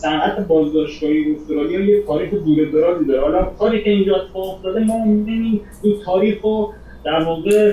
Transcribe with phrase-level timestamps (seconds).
[0.00, 3.20] صنعت بازداشتگاهی استرالیا یه تاریخ دور درازی داره.
[3.20, 6.72] حالا کاری که اینجا اتفاق افتاده ما می‌بینیم این تاریخ رو
[7.04, 7.72] در واقع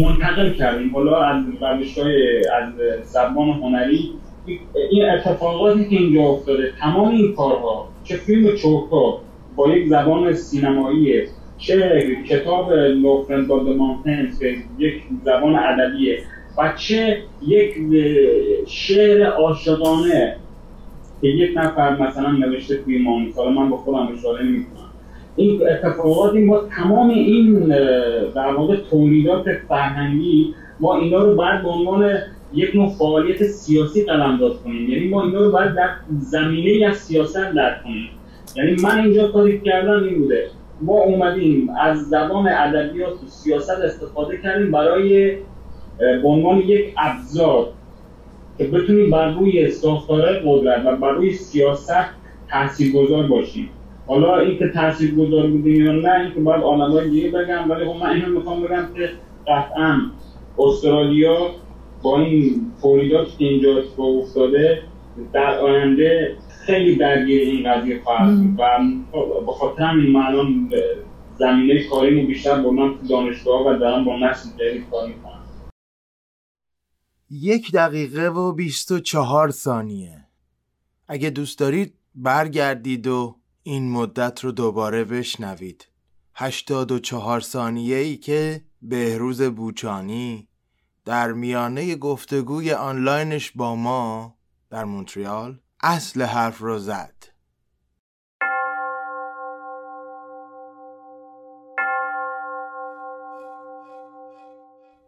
[0.00, 0.90] منتقل کردیم.
[0.94, 2.72] حالا از روش‌های از
[3.04, 4.10] زبان هنری
[4.90, 9.20] این اتفاقاتی که اینجا افتاده تمام این کارها چه فیلم چوکا
[9.56, 11.22] با یک زبان سینمایی
[11.58, 16.18] چه کتاب لوفرند با مانتنز که یک زبان ادبیه
[16.58, 17.74] و چه یک
[18.66, 20.36] شعر عاشقانه
[21.24, 24.90] که یک نفر مثلا نوشته توی مانوس من با خودم اشاره نمی‌کنم
[25.36, 27.58] این اتفاقاتی ما تمام این
[28.34, 32.18] در واقع تولیدات فرهنگی ما اینا رو بعد به عنوان
[32.54, 34.90] یک نوع فعالیت سیاسی قلمداد کنیم.
[34.90, 38.08] یعنی ما اینا رو باید در زمینه از سیاست در کنیم.
[38.56, 40.48] یعنی من اینجا کاری کردم این بوده.
[40.80, 45.36] ما اومدیم از زبان ادبیات و سیاست استفاده کردیم برای
[45.98, 47.68] به عنوان یک ابزار.
[48.58, 52.04] که بتونیم بر روی ساختار قدرت و بر روی سیاست
[52.50, 53.70] تاثیرگذار باشیم.
[54.06, 57.96] حالا این که تاثیرگذار بودیم یا نه این که باید آدمای دیگه بگم ولی خب
[57.96, 59.10] من اینو می‌خوام بگم که
[59.46, 60.00] قطعا
[60.58, 61.50] استرالیا
[62.02, 64.82] با این تولیدات که اینجا افتاده
[65.32, 70.70] در آینده خیلی درگیر این قضیه خواهد بود و به خاطر همین من الان
[71.38, 75.33] زمینه کاریمو بیشتر بردم تو دانشگاه و دارم با نسل جدید کار می‌کنم.
[77.30, 80.26] یک دقیقه و بیست و چهار ثانیه.
[81.08, 85.88] اگه دوست دارید برگردید و این مدت رو دوباره بشنوید.
[86.34, 90.48] هشتاد و چهار ثانیه ای که بهروز بوچانی
[91.04, 94.36] در میانه گفتگوی آنلاینش با ما
[94.70, 97.33] در مونتریال اصل حرف رو زد.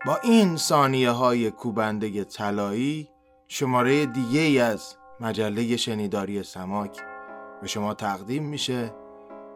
[0.06, 3.08] با این ثانیه های کوبنده طلایی
[3.48, 7.00] شماره دیگه ای از مجله شنیداری سماک
[7.62, 8.94] به شما تقدیم میشه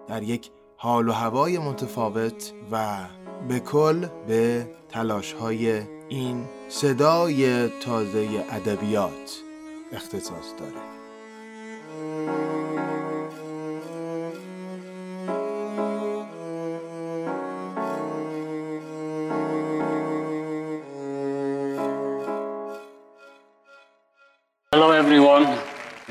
[0.08, 2.98] در یک حال و هوای متفاوت و
[3.48, 9.40] به کل به تلاش های این صدای تازه ادبیات
[9.92, 10.89] اختصاص داره.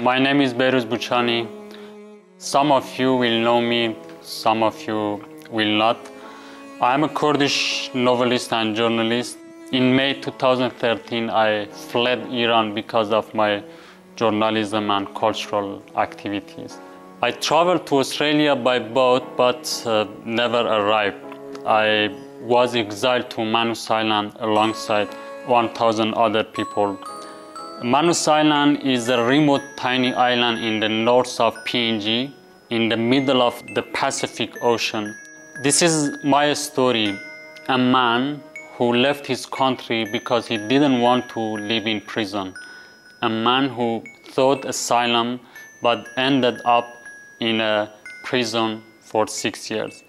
[0.09, 1.39] My name is Beruz Buchani.
[2.39, 5.99] Some of you will know me, some of you will not.
[6.81, 9.37] I am a Kurdish novelist and journalist.
[9.71, 13.63] In May 2013, I fled Iran because of my
[14.15, 16.79] journalism and cultural activities.
[17.21, 21.23] I traveled to Australia by boat but uh, never arrived.
[21.67, 22.09] I
[22.41, 25.09] was exiled to Manus Island alongside
[25.45, 26.97] 1,000 other people.
[27.83, 32.33] Manus Island is a remote tiny island in the north of PNG
[32.69, 35.15] in the middle of the Pacific Ocean.
[35.63, 37.17] This is my story.
[37.69, 42.53] A man who left his country because he didn't want to live in prison.
[43.21, 45.39] A man who sought asylum
[45.81, 46.85] but ended up
[47.39, 47.93] in a
[48.25, 50.03] prison for six years.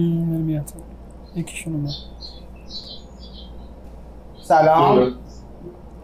[0.00, 0.70] نمیاد
[1.36, 1.90] یکیشون اومد.
[4.42, 5.12] سلام.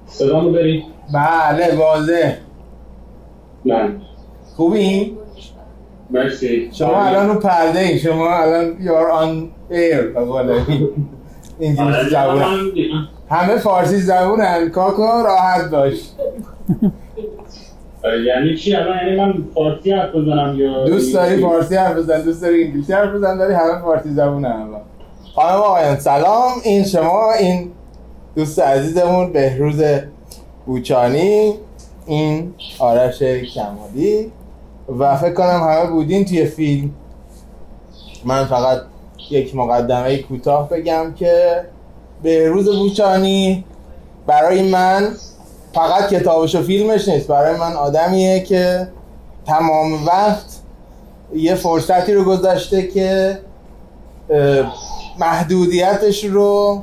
[0.07, 2.37] صدامو داری؟ بله واضح.
[3.65, 4.01] من
[4.57, 5.17] خوبی؟
[6.11, 6.71] مرسی.
[6.73, 10.19] شما الان رو پرده ای شما الان یار آن ایر
[11.61, 12.43] انگلیسی زبون.
[13.31, 15.95] همه فارسی زبونن کاکا راحت باش.
[18.27, 22.43] یعنی چی؟ الان یعنی من فارسی حرف بزنم یا دوست داری فارسی حرف بزن دوست
[22.43, 24.69] داری انگلیسی حرف بزن داری همه فارسی زبون هم
[25.35, 26.53] خانم آقایان سلام.
[26.65, 27.71] این شما این
[28.37, 29.83] دوست عزیزمون بهروز
[30.67, 31.55] بوچانی
[32.07, 34.33] این آرش کمالی.
[34.99, 36.91] و فکر کنم همه بودین توی فیلم.
[38.25, 38.79] من فقط
[39.31, 41.65] یک مقدمه کوتاه بگم که
[42.23, 43.65] بهروز بوچانی
[44.26, 45.09] برای من
[45.75, 47.29] فقط کتابش و فیلمش نیست.
[47.29, 48.89] برای من آدمیه که
[49.47, 50.45] تمام وقت
[51.35, 53.39] یه فرصتی رو گذاشته که
[55.19, 56.83] محدودیتش رو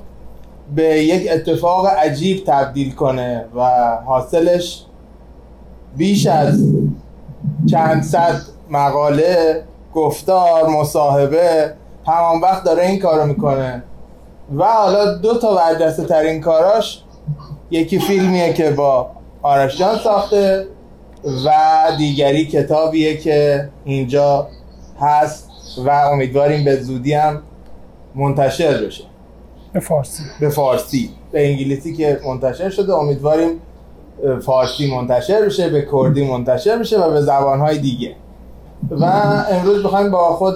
[0.76, 3.62] به یک اتفاق عجیب تبدیل کنه و
[4.06, 4.86] حاصلش
[5.98, 6.64] بیش از
[7.72, 9.64] چند صد مقاله
[9.94, 11.74] گفتار مصاحبه
[12.06, 13.84] تمام وقت داره این کارو می‌کنه.
[14.58, 17.04] و حالا دو تا برجسته ترین کاراش
[17.71, 19.12] یکی فیلمیه که با
[19.42, 20.68] آرش جان ساخته
[21.45, 21.51] و
[21.98, 24.48] دیگری کتابیه که اینجا
[25.01, 25.50] هست
[25.86, 27.42] و امیدواریم به زودی هم
[28.16, 29.04] منتشر بشه.
[29.74, 30.24] به فارسی.
[30.39, 31.10] به فارسی.
[31.31, 32.94] به انگلیسی که منتشر شده.
[32.94, 33.50] امیدواریم
[34.42, 38.16] فارسی منتشر بشه به کردی منتشر بشه و به زبانهای دیگه.
[38.92, 39.04] و
[39.51, 40.56] امروز بخوایم با خود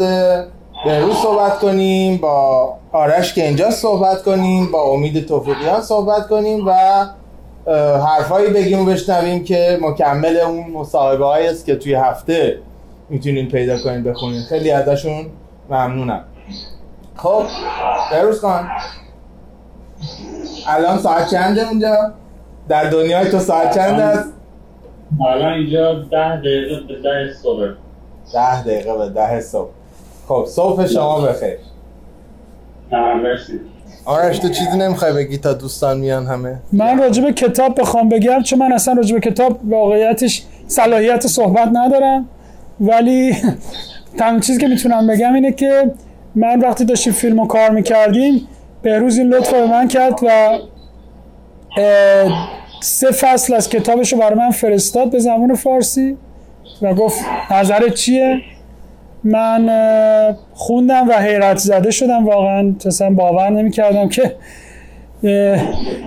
[0.85, 6.73] بهروز صحبت کنیم با آرش که اینجا صحبت کنیم با امید توفیقیان صحبت کنیم و
[8.07, 12.59] حرفایی بگیم و بشنویم که مکمل اون مصاحبه است که توی هفته
[13.09, 14.41] می‌تونین پیدا کنین بخونین.
[14.49, 15.25] خیلی ازشون
[15.69, 16.23] ممنونم.
[17.15, 17.43] خب
[18.11, 18.67] بهروز خان.
[20.67, 21.95] الان ساعت چنده اونجا؟
[22.67, 24.29] در دنیای تو ساعت چند است؟
[25.27, 27.67] الان اینجا ده دقیقه به ده صبح.
[28.33, 29.69] ده دقیقه به ده صبح.
[30.27, 31.57] خب صبح شما بخیر.
[32.91, 33.59] مرسی.
[34.05, 38.41] آرش تو چیزی نمی‌خوای بگی تا دوستان میان همه؟ من راجع به کتاب بخوام بگم
[38.41, 42.29] چون من اصلا راجع به کتاب واقعیتش صلاحیت صحبت ندارم.
[42.79, 43.35] ولی
[44.19, 45.91] تنها چیزی که می‌تونم بگم اینه که
[46.35, 48.47] من وقتی داشتیم فیلم رو کار می‌کردیم
[48.81, 50.57] بهروز این لطف به من کرد و
[52.81, 56.17] سه فصل از کتابش رو برای من فرستاد به زبان فارسی
[56.81, 57.19] و گفت
[57.51, 58.41] نظرت چیه؟
[59.23, 59.69] من
[60.53, 62.75] خوندم و حیرت زده شدم واقعا.
[62.85, 64.35] اصلا باور نمی‌کردم که
[65.23, 65.59] اه،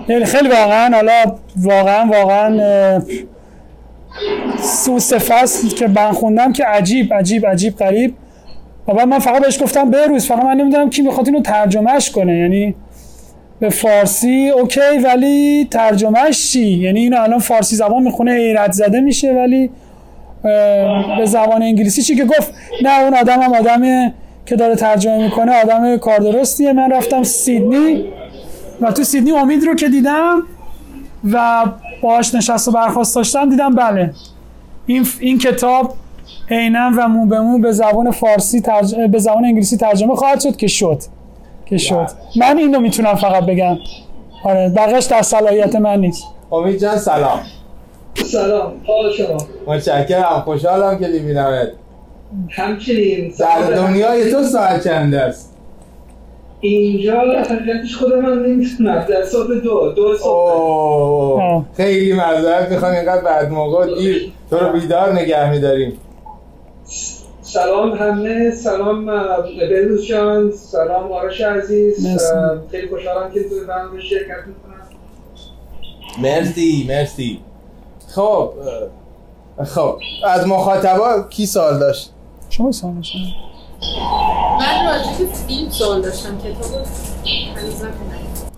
[0.09, 1.25] یعنی خیلی واقعا حالا
[1.57, 3.03] واقعا واقعا اه،
[4.63, 8.15] سو سه فصل که من خوندم که عجیب عجیب عجیب غریب.
[8.89, 12.39] و بعد من فقط بهش گفتم بروز فقط من نمی‌دونم کی می‌خواد اینو ترجمهش کنه.
[12.39, 12.75] یعنی
[13.61, 19.33] به فارسی اوکی ولی ترجمهش چی؟ یعنی اینو الان فارسی زبان می‌خونه حیرت زده میشه
[19.33, 19.71] ولی
[21.19, 24.13] به زبان انگلیسی چی که گفت؟ نه اون آدم هم آدم
[24.47, 26.73] که داره ترجمه می‌کنه آدم کار درستیه.
[26.73, 28.05] من رفتم سیدنی
[28.81, 30.43] و تو سیدنی امید رو که دیدم
[31.33, 31.65] و
[32.03, 34.11] باهاش نشست و برخواست داشتم دیدم بله.
[34.87, 35.95] این, این کتاب
[36.51, 38.95] عینا و مو به مو به زبان فارسی ترج...
[38.95, 41.03] به زبان انگلیسی ترجمه خواهد شد که شد.
[41.67, 42.07] که شد.
[42.37, 43.79] من اینو می‌تونم فقط بگم.
[44.45, 46.25] آره بقیش در صلاحیت من نیست.
[46.53, 47.41] امید جان سلام.
[48.25, 49.39] سلام حال شما.
[49.67, 51.69] متشکرم خوشحالم که میبینمت.
[52.51, 53.75] همچنین در سلام.
[53.75, 55.53] دنیای تو ساعت چند است؟
[56.61, 61.63] اینجا حقیقتش خودم هم نمی‌تونم در صبح دو دو صبح.
[61.77, 65.93] خیلی معذرت می‌خوام اینقدر بعد موقع دیر تو رو بیدار نگه میداریم.
[67.43, 72.07] سلام همه سلام اه، بهروز جان سلام آرش عزیز.
[72.71, 74.87] خیلی خوشحالم که تو برنامه شرکت می‌کنم
[76.23, 77.41] مرسی مرسی.
[78.17, 78.51] خب
[79.65, 79.99] خب.
[80.25, 82.11] از مخاطبا کی سوال داشت؟
[82.51, 83.23] شما سوال شما
[84.61, 86.87] من راجع به فیلم سوال داشتم کتاب.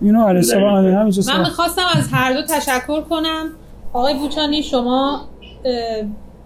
[0.01, 3.49] اینو سوال آره همینجا من می‌خواستم از هر دو تشکر کنم.
[3.93, 5.21] آقای بوچانی شما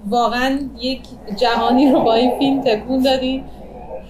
[0.09, 1.01] واقعا یک
[1.37, 3.43] جهانی رو با این فیلم تکون دادین.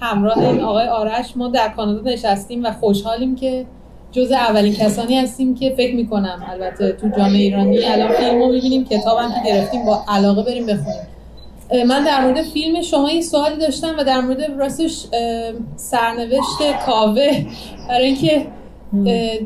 [0.02, 3.66] همراه این آقای آرش ما در کانادا نشستیم و خوشحالیم که
[4.14, 8.86] جز اولین کسانی هستیم که فکر می‌کنم البته تو جامعه ایرانی الان فیلم رو می‌بینیم
[8.86, 11.08] کتابم که گرفتیم با علاقه بریم بخونیم.
[11.88, 15.06] من در مورد فیلم شما یه سوالی داشتم و در مورد راستش
[15.76, 17.46] سرنوشت کاوه.
[17.90, 18.46] برای اینکه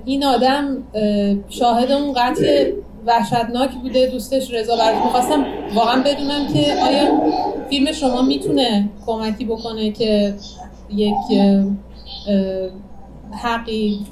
[0.06, 2.72] این آدم اه، شاهد اون قتل
[3.06, 7.22] وحشتناک بوده دوستش رضا برات می‌خواستم واقعا بدونم که آیا
[7.70, 10.34] فیلم شما می‌تونه کمکی بکنه که
[10.90, 11.14] یک
[13.32, 14.06] حقی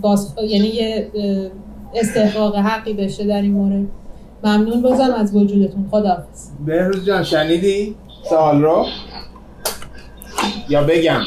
[0.00, 1.10] باز یعنی یه
[1.94, 3.86] استحقاق حقی بشه در این مورد.
[4.44, 5.88] ممنون بازم از وجودتون.
[5.90, 6.48] خداحافظ.
[6.66, 7.96] بهروز جان شنیدی
[8.28, 8.86] سوال رو؟
[10.68, 11.20] یا بگم.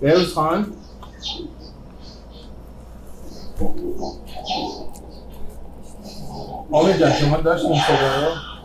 [0.00, 0.66] بهروز خان؟
[6.72, 8.57] امید جان شما داشتین صدا رو؟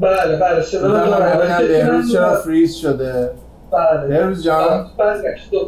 [0.00, 1.38] بله بله صدا بودم دارم.
[1.38, 3.30] ببینم بهروز چرا فریز شده.
[3.72, 4.08] بله.
[4.08, 4.86] بهروز جان.
[4.98, 5.58] برگشت دو.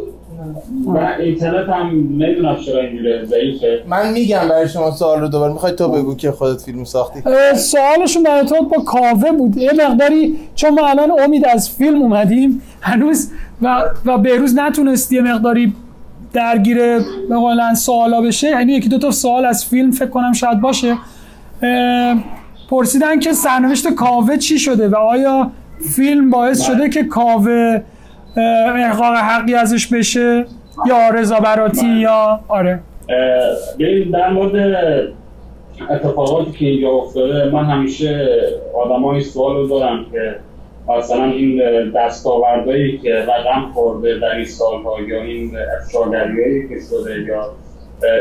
[0.87, 3.83] و اینترنت هم نمی‌دونم چرا اینجوری ضعیفه.
[3.87, 5.53] من میگم برای شما سوال رو دوباره.
[5.53, 7.23] می‌خوای تو بگو که خودت فیلم ساختی؟
[7.55, 9.57] سوالشون در ارتباط با کاوه بود.
[9.57, 13.31] یه مقداری چون ما الان امید از فیلم اومدیم هنوز
[13.63, 15.75] و و بهروز نتونست یه مقداری
[16.33, 16.79] درگیر
[17.29, 18.49] به قولن سوالا بشه.
[18.49, 20.97] یعنی یکی دو تا سوال از فیلم فکر کنم شاید باشه.
[22.71, 25.51] پرسیدن که سرنوشت کاوه چی شده و آیا
[25.97, 27.81] فیلم باعث شده که کاوه
[28.77, 30.45] احقاق حقی ازش بشه
[30.87, 32.81] یا رضا براتی یا آره.
[33.79, 34.75] ببین در مورد
[35.91, 38.29] اتفاقاتی که اینجا افتاده من همیشه
[38.75, 40.37] آدمای سوال رو دارم که
[40.89, 47.53] مثلا این دستاوردهایی که رقم خورده در این سالها یا این افشاگریایی که شده یا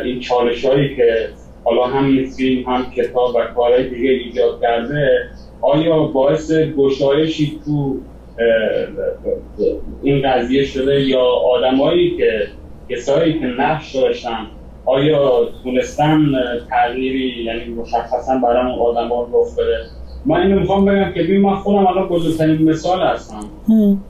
[0.03, 1.29] این چالش هایی که
[1.63, 5.29] حالا هم فیلم هم کتاب و کارهای دیگه ایجاد کرده
[5.61, 7.95] آیا باعث گشایشی تو
[10.03, 12.47] این قضیه شده یا آدمایی که
[12.89, 14.47] کسایی که نقش داشتن
[14.85, 16.31] آیا تونستن
[16.69, 19.77] تغییری یعنی مشخصا برای اون آدم ها رخ بده؟
[20.25, 23.45] من اینو می‌خوام بگم که ببین من خودم الان بزرگترین مثال هستم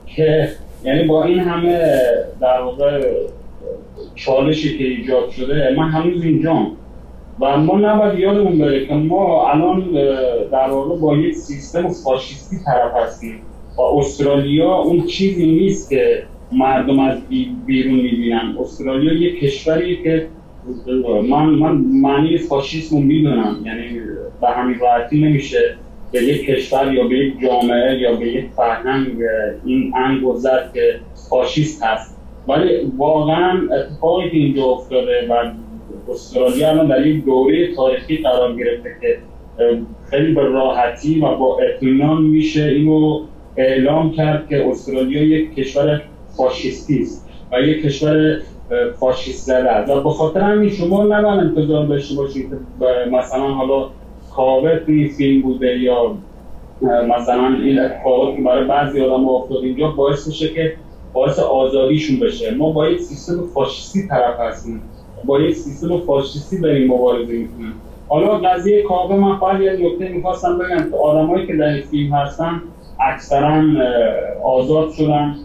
[0.06, 0.48] که
[0.84, 1.98] یعنی با این همه
[2.40, 3.14] در واقع
[4.14, 6.76] چالشی که ایجاد شده من هنوز اینجام.
[7.40, 9.92] و ما نباید یادمون بره که ما الان
[10.52, 13.34] در واقع با یک سیستم فاشیستی طرف هستیم
[13.76, 17.18] و استرالیا اون چیزی نیست که مردم از
[17.66, 18.56] بیرون می‌بینن.
[18.60, 20.26] استرالیا یک کشوری که
[21.28, 23.56] من من معنی فاشیسم رو می‌دونم.
[23.64, 24.00] یعنی
[24.40, 25.76] به همین راحتی نمیشه
[26.12, 29.06] به یک کشور یا به یک جامعه یا به یک فرهنگ
[29.64, 30.22] این انگ
[30.74, 32.16] که فاشیست هست.
[32.48, 35.50] ولی واقعا اتفاقی که اینجا افتاده و
[36.08, 39.18] استرالیا الان در یک دوره تاریخی قرار گرفته که
[40.10, 43.20] خیلی به راحتی و با اطمینان میشه اینو
[43.56, 46.02] اعلام کرد که استرالیا یک کشور
[46.36, 48.40] فاشیستی است و یک کشور
[49.00, 49.90] فاشیست زده است.
[49.90, 52.46] و به خاطر همین شما نباید انتظار داشته باشید
[53.12, 53.90] مثلا حالا
[54.36, 56.16] کاوه توی فیلم بوده یا
[56.82, 60.74] مثلا این اتفاقات که برای بعضی آدم افتاد اینجا باعث میشه که
[61.12, 62.54] باعث آزادیشون بشه.
[62.54, 64.82] ما با یک سیستم فاشیستی طرف هستیم.
[65.24, 67.72] با یک سیستم فاشیستی داریم مبارزه می‌کنیم.
[68.08, 72.62] حالا قضیه کاوه من فقط یه نکته می‌خواستم بگم که آدمایی که در فیلم هستن
[73.00, 73.62] اکثرا
[74.44, 75.36] آزاد شدن.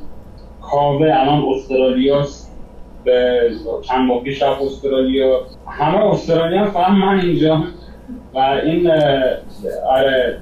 [0.62, 2.56] کاوه الان استرالیاست.
[3.04, 3.50] به
[3.82, 5.42] چند ماه پیش استرالیا.
[5.68, 7.64] همه استرالیا فقط من اینجا.
[8.34, 8.92] و این
[9.90, 10.38] آره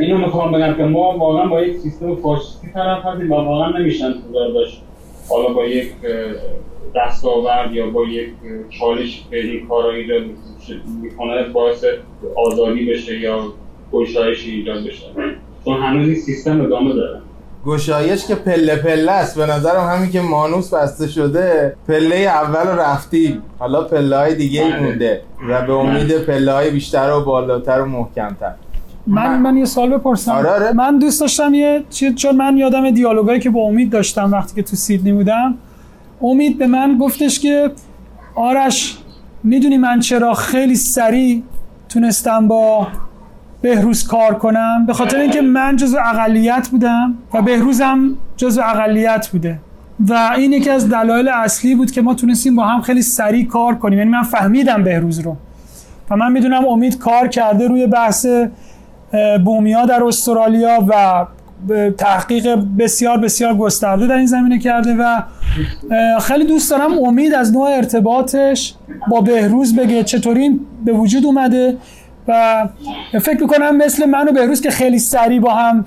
[0.00, 4.04] اینو می‌خوام بگم که ما واقعا با یک سیستم فاشیستی طرف هستیم و واقعا نمیشن
[4.04, 4.82] انتظار داشت
[5.28, 5.92] حالا با یک
[6.96, 8.28] دستاورد یا با یک
[8.80, 10.22] چالش که این کار ایجاد
[11.02, 11.84] می‌کنه باعث
[12.36, 13.44] آزادی بشه یا
[13.92, 15.06] گشایش ایجاد بشه.
[15.64, 17.20] چون هنوز این سیستم ادامه داره.
[17.66, 19.38] گشایش که پله پله است.
[19.38, 23.42] به نظرم همین که مانوس بسته شده پله اول رفتی.
[23.58, 24.80] حالا پله های دیگه ای بله.
[24.80, 28.52] مونده و به امید پله های بیشتر و بالاتر و محکمتر.
[29.06, 30.32] من من یه سوال بپرسم.
[30.32, 30.72] آره، آره.
[30.72, 34.62] من دوست داشتم یه چیز چون من یادم دیالوگایی که با امید داشتم وقتی که
[34.62, 35.54] تو سیدنی بودم
[36.22, 37.70] امید به من گفتش که
[38.34, 38.98] آرش
[39.42, 41.42] می‌دونی من چرا خیلی سریع
[41.88, 42.86] تونستم با
[43.62, 49.58] بهروز کار کنم؟ به خاطر اینکه من جزو اقلیت بودم و بهروزم جزو اقلیت بوده.
[50.08, 53.74] و این یکی از دلایل اصلی بود که ما تونستیم با هم خیلی سریع کار
[53.74, 53.98] کنیم.
[53.98, 55.36] یعنی من فهمیدم بهروز رو.
[56.10, 58.26] و من می‌دونم امید کار کرده روی بحث
[59.44, 61.26] بومیا در استرالیا و
[61.98, 65.22] تحقیق بسیار بسیار گسترده در این زمینه کرده و
[66.20, 68.74] خیلی دوست دارم امید از نوع ارتباطش
[69.08, 71.76] با بهروز بگه چطوری به وجود اومده
[72.28, 72.68] و
[73.20, 75.84] فکر می‌کنم مثل من و بهروز که خیلی سریع با هم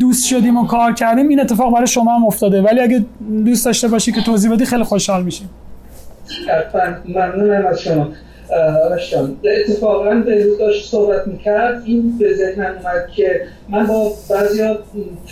[0.00, 2.62] دوست شدیم و کار کردیم این اتفاق برای شما هم افتاده.
[2.62, 3.04] ولی اگه
[3.44, 5.50] دوست داشته باشی که توضیح بدی خیلی خوشحال میشیم.
[7.08, 8.08] ممنونم از شما.
[8.50, 11.82] اه، آرش جان اتفاقا به داشت صحبت می‌کرد.
[11.86, 14.62] این به ذهنم اومد که من با بعضی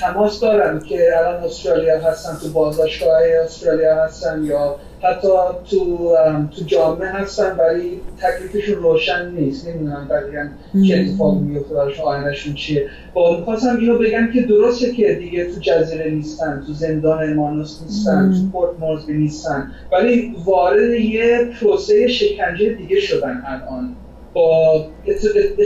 [0.00, 5.28] تماس دارم که الان استرالیا هستن تو بازداشتگاه استرالیا هستن یا حتی
[5.70, 6.14] تو
[6.56, 9.68] تو جامعه هستن ولی تکلیفشون روشن نیست.
[9.68, 10.48] نمی‌دونم دقیقا
[10.88, 12.86] چه اتفاقی میفته براشون آیندهشون چیه.
[13.14, 18.32] با می‌خواستم اینو بگم که درسته که دیگه تو جزیره نیستن تو زندان مانوس نیستن
[18.32, 19.70] تو پورت مورزبی نیستن.
[19.92, 23.96] ولی وارد یه پروسه شکنجه دیگه شدن الان.
[24.34, 24.84] با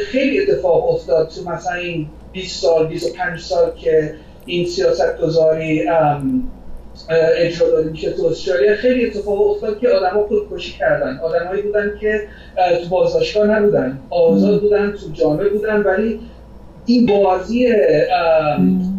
[0.06, 4.14] خیلی اتفاق افتاد تو مثلا این 20 سال 25 سال که
[4.46, 5.88] این سیاست گذاری
[7.36, 11.20] اجرا داده میشه تو استرالیا خیلی اتفاق افتاد که آدما خودکشی کردن.
[11.22, 12.20] آدمایی بودن که
[12.82, 16.20] تو بازداشتگاه نبودن آزاد بودن تو جامعه بودن ولی
[16.86, 17.68] این بازی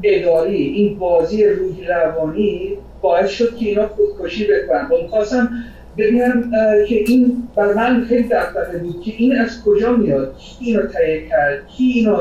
[0.03, 4.88] اداری این بازی روحی روانی باعث شد که اینا خودکشی بکنن.
[4.89, 5.50] با می‌خواستم
[5.98, 6.51] ببینم
[6.88, 11.27] که این بر من خیلی دقدقه بود که این از کجا میاد؟ کی اینو تهیه
[11.29, 12.17] کرد؟ کی اینو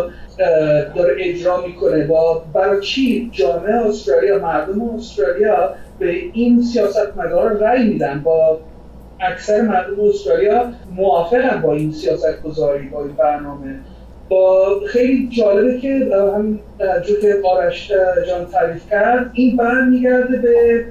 [0.96, 2.06] داره اجرا می‌کنه.
[2.06, 8.58] با برای چی جامعه استرالیا مردم استرالیا به این سیاستمدارا رأی میدن؟ با
[9.20, 13.80] اکثر مردم استرالیا موافقن با این سیاست گذاری با این برنامه.
[14.28, 16.58] با خیلی جالبه که هم
[17.06, 17.92] جو که آرش
[18.28, 20.84] جان تعریف کرد این برمیگرده به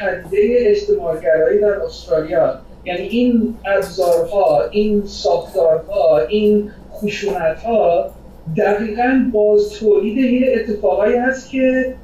[0.00, 2.54] پدیده اجتماعگرایی در استرالیا.
[2.84, 8.10] یعنی این ابزارها این ساختارها این خشونتها
[8.56, 11.94] دقیقا باز تولید یه اتفاقایی هست که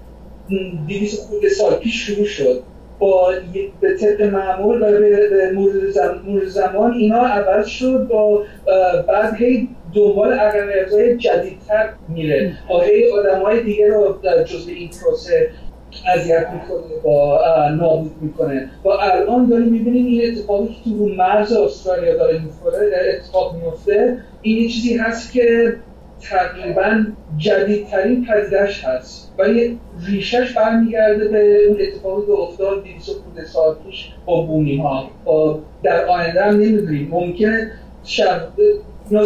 [0.88, 2.62] 200 خورده سال پیش شروع شد.
[2.98, 3.32] با
[3.80, 5.90] به طبق معمول و به مرور
[6.46, 8.42] زمان اینا عوض شد با
[9.08, 12.52] بعد هی دنبال اقلیت‌های جدیدتر میره.
[12.68, 15.50] با هی آدمای دیگه رو جزء این پروسه
[16.14, 17.40] اذیت می‌کنه با
[17.78, 18.70] نابود می‌کنه.
[18.84, 22.68] و الان داریم می‌بینیم این اتفاقی که تو مرز استرالیا داره میفته
[23.14, 25.74] اتفاق میفته این چیزی هست که
[26.20, 27.04] تقریبا
[27.36, 33.12] جدیدترین پدیدش هست ولی ریشش برمیگرده به اون اتفاقی که افتاد 200
[33.52, 37.08] سال پیش با بومی ها با در آینده هم نمی‌دونیم.
[37.10, 37.70] ممکنه
[38.04, 38.48] شب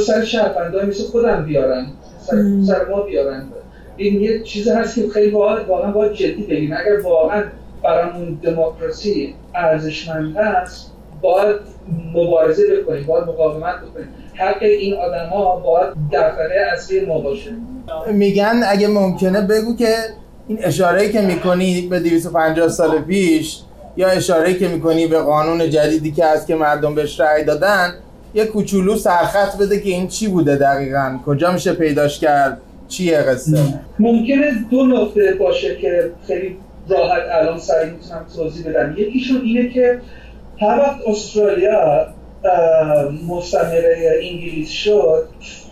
[0.00, 1.86] سر شهروندهای مثل خودم بیارن
[2.18, 3.48] سر, سر ما بیارن.
[3.96, 6.72] این یه چیز هست که خیلی واقعا باید جدی بگیم.
[6.72, 7.44] اگر واقعا
[7.82, 10.92] برامون دموکراسی ارزشمند هست
[11.22, 11.56] باید
[12.14, 14.08] مبارزه بکنیم باید مقاومت بکنیم.
[14.40, 17.50] حق این آدما باید دفتره اصلی ما باشه.
[18.12, 19.94] میگن اگه ممکنه بگو که
[20.48, 23.58] این اشاره که می‌کنی به 250 سال پیش
[23.96, 27.94] یا اشاره که می‌کنی به قانون جدیدی که هست که مردم بهش رأی دادن
[28.34, 33.58] یه کوچولو سرخط بده که این چی بوده دقیقا؟ کجا میشه پیداش کرد؟ چیه قصه؟
[33.98, 36.56] ممکنه دو نقطه باشه که خیلی
[36.88, 38.94] راحت الان سریع می‌تونم توضیح بدم.
[38.98, 40.00] یکیشون اینه که
[40.60, 42.06] هر وقت استرالیا
[43.28, 45.24] مستمره انگلیس شد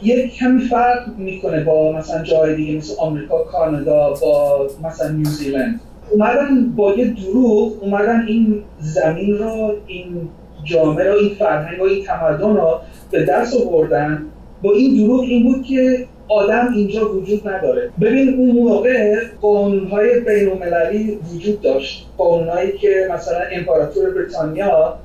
[0.03, 5.81] یک کمی فرق می‌کنه با مثلا جای دیگه مثل آمریکا کانادا با مثلا نیوزیلند.
[6.11, 10.29] اومدن با یه دروغ اومدن این زمین رو این
[10.65, 14.27] جامعه رو این فرهنگ و این تمدن رو به دست آوردن.
[14.63, 17.91] با این دروغ این بود که آدم اینجا وجود نداره.
[18.01, 22.07] ببین اون موقع قانونهای بین المللی وجود داشت.
[22.19, 24.99] قانونهایی که مثلا امپراتور بریتانیا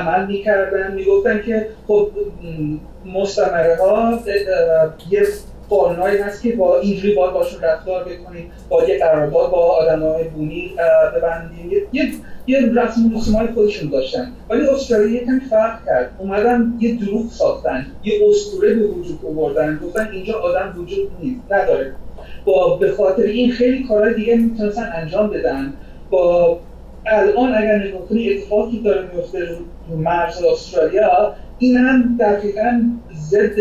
[0.00, 2.10] عمل می‌کردن می‌گفتن که خب
[3.14, 4.18] مستمره ها
[5.10, 5.22] یه
[5.70, 10.72] قانونهایی هست که با اینجوری باید باشون رفتار بکنیم با یه قرارداد با آدمای بومی
[11.16, 11.70] ببندیم.
[11.92, 12.12] یه
[12.46, 14.32] یه رسم و های خودشون داشتن.
[14.50, 16.10] ولی استرالیا یکم فرق کرد.
[16.18, 19.80] اومدن یه دروغ ساختن یه اسطوره به وجود آوردن.
[19.84, 21.92] گفتن اینجا آدم وجود نیست نداره.
[22.44, 25.72] با به خاطر این خیلی کارهای دیگه می‌تونستن انجام بدن.
[26.10, 26.58] با
[27.06, 29.38] الان اگر نگاه کنی اتفاقی داره میفته
[29.96, 32.82] مرز استرالیا این هم دقیقا
[33.14, 33.56] ضد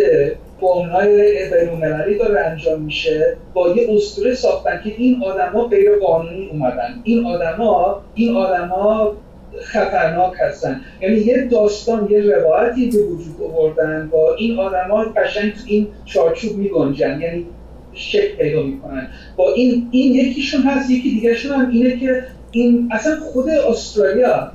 [0.61, 7.01] قانونهای بینالمللی داره انجام میشه با یه اسطوره ساختن که این آدما غیر قانونی اومدن.
[7.03, 9.13] این آدما این آدما
[9.59, 10.81] خطرناک هستن.
[11.01, 16.57] یعنی یه داستان یه روایتی به وجود آوردن با این آدما قشنگ تو این چارچوب
[16.57, 17.21] میگنجن.
[17.21, 17.45] یعنی
[17.93, 19.07] شکل پیدا می‌کنن.
[19.37, 24.51] با این این یکیشون هست یکی دیگهشون هم اینه که این اصلا خود استرالیا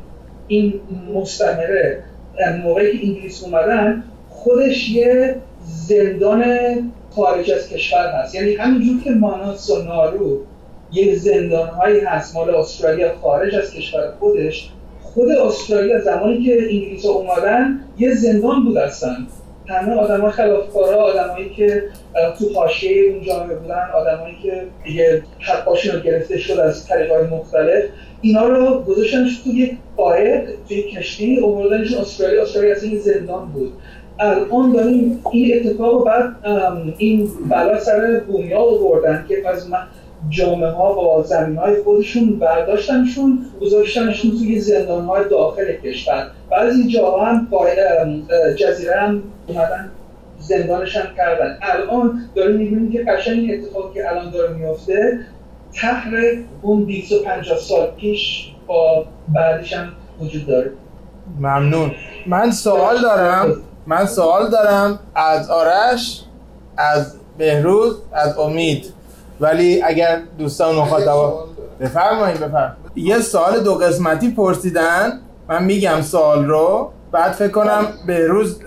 [0.48, 0.80] این
[1.14, 2.02] مستمره
[2.64, 6.44] موقعی که انگلیس اومدن خودش یه زندان
[7.10, 8.34] خارج از کشور هست.
[8.34, 10.40] یعنی همینجور که ماناس و نارو
[10.92, 14.70] یه زندان هایی هست مال استرالیا خارج از کشور خودش
[15.02, 19.26] خود استرالیا زمانی که انگلیس اومدن یه زندان بود هستن
[19.66, 21.82] همه آدم های خلافکارا آدمایی که
[22.38, 27.26] تو حاشیه اون جامعه بودن آدمایی که دیگه حقاشون رو گرفته شد از طریق های
[27.26, 27.84] مختلف
[28.20, 32.42] اینا رو گذاشتنش تو یک قایق توی کشتی اومدنش استرالیا.
[32.42, 33.72] استرالیا این زندان بود.
[34.18, 36.36] الان داریم این اتفاق بعد
[36.98, 39.68] این بلا سر بومیا آوردن که از
[40.28, 46.30] جامعه ها با زمین های خودشون برداشتنشون گذاشتنشون توی زندان های داخل کشور.
[46.50, 47.48] بعضی جاها هم
[48.58, 49.90] جزیره هم اومدن
[50.38, 51.58] زندانش هم کردن.
[51.62, 55.18] الان داریم می‌بینیم که قشنگ این اتفاقی که الان داره میافته
[55.74, 60.70] تحر اون 250 سال پیش با بعدش هم وجود داره.
[61.40, 61.90] ممنون.
[62.26, 63.56] من سوال دارم.
[63.86, 66.24] من سوال دارم از آرش
[66.76, 68.92] از بهروز از امید.
[69.40, 71.44] ولی اگر دوستان مخاطبا
[71.80, 72.74] بفرمایید بفرمایید.
[72.96, 75.20] یه سوال دو قسمتی پرسیدن.
[75.48, 76.90] من میگم سوال رو.
[77.12, 78.60] بعد فکر کنم بهروز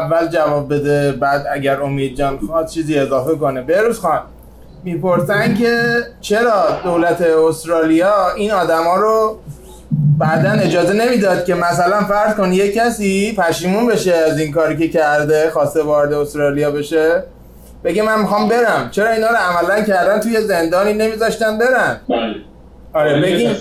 [0.00, 1.12] اول جواب بده.
[1.12, 3.62] بعد اگر امید جان خواهد چیزی اضافه کنه.
[3.62, 4.20] بهروز خان
[4.84, 9.38] می‌پرسن که چرا دولت استرالیا این آدما رو
[10.18, 14.88] بعدا اجازه نمی‌داد که مثلا فرض کن یه کسی پشیمون بشه از این کاری که
[14.88, 17.24] کرده خواسته وارد استرالیا بشه.
[17.84, 18.88] بگه من می‌خوام برم.
[18.90, 22.00] چرا اینا رو عملا کردن؟ توی زندانی نمیذاشتن برن.
[22.08, 22.34] بله.
[22.92, 23.56] آره بگیم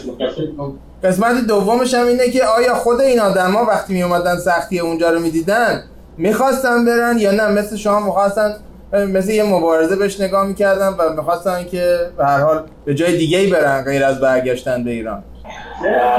[1.03, 5.19] قسمت دومش هم اینه که آیا خود این آدما وقتی می اومدن سختی اونجا رو
[5.19, 5.83] می‌دیدن
[6.17, 8.55] می‌خواستن برن یا نه؟ مثل شما می‌خواستن
[8.93, 13.49] مثل یه مبارزه بهش نگاه می‌کردن و می‌خواستن که به هر حال به جای دیگه
[13.49, 15.23] برن غیر از برگشتن به ایران.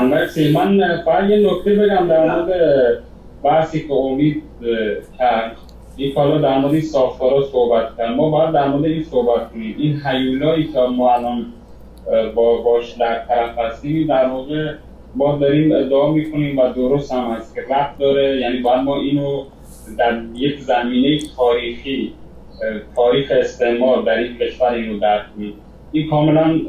[0.03, 2.99] مرسی من فقط یه نکته بگم در مورد
[3.45, 4.43] بحثی که امید
[5.19, 5.57] کرد.
[5.97, 8.11] این حالا در مورد این صحبت کرد.
[8.11, 9.77] ما باید در مورد این صحبت کنیم.
[9.79, 11.47] این حیولایی که ما الان
[12.35, 14.73] با باش در طرف هستیم در واقع
[15.15, 18.41] ما داریم ادعا می‌کنیم و درست هم هست که رفت داره.
[18.41, 19.45] یعنی باید ما اینو
[19.99, 22.13] در یک زمینه تاریخی
[22.97, 25.53] تاریخ استعمار در این کشور اینو درک کنیم.
[25.93, 26.61] این کاملا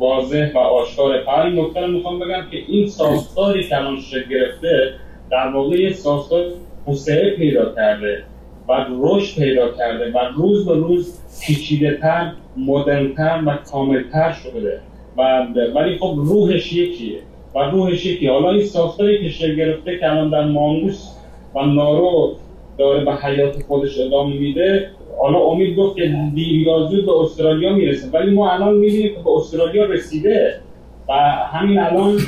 [0.00, 3.98] واضح و آشکاره فقط این نکته می‌خوام بگم که این ساختاری که الان
[4.30, 4.94] گرفته
[5.30, 6.44] در واقع یه ساختار
[6.86, 8.24] توسعه پیدا کرده
[8.68, 14.80] و رشد پیدا کرده و روز به روز پیچیده تر مدرنتر و کاملتر شده.
[15.16, 17.18] و ولی خب روحش یکیه
[17.54, 18.32] و روحش یکیه.
[18.32, 21.08] حالا این ساختاری که شکل گرفته که الان در مانوس
[21.54, 22.36] و نارو
[22.78, 28.10] داره به حیات خودش ادامه میده حالا امید گفت که دیر یا به استرالیا می‌رسه
[28.10, 30.60] ولی ما الان می‌بینیم که به استرالیا رسیده
[31.08, 31.12] و
[31.52, 32.18] همین الان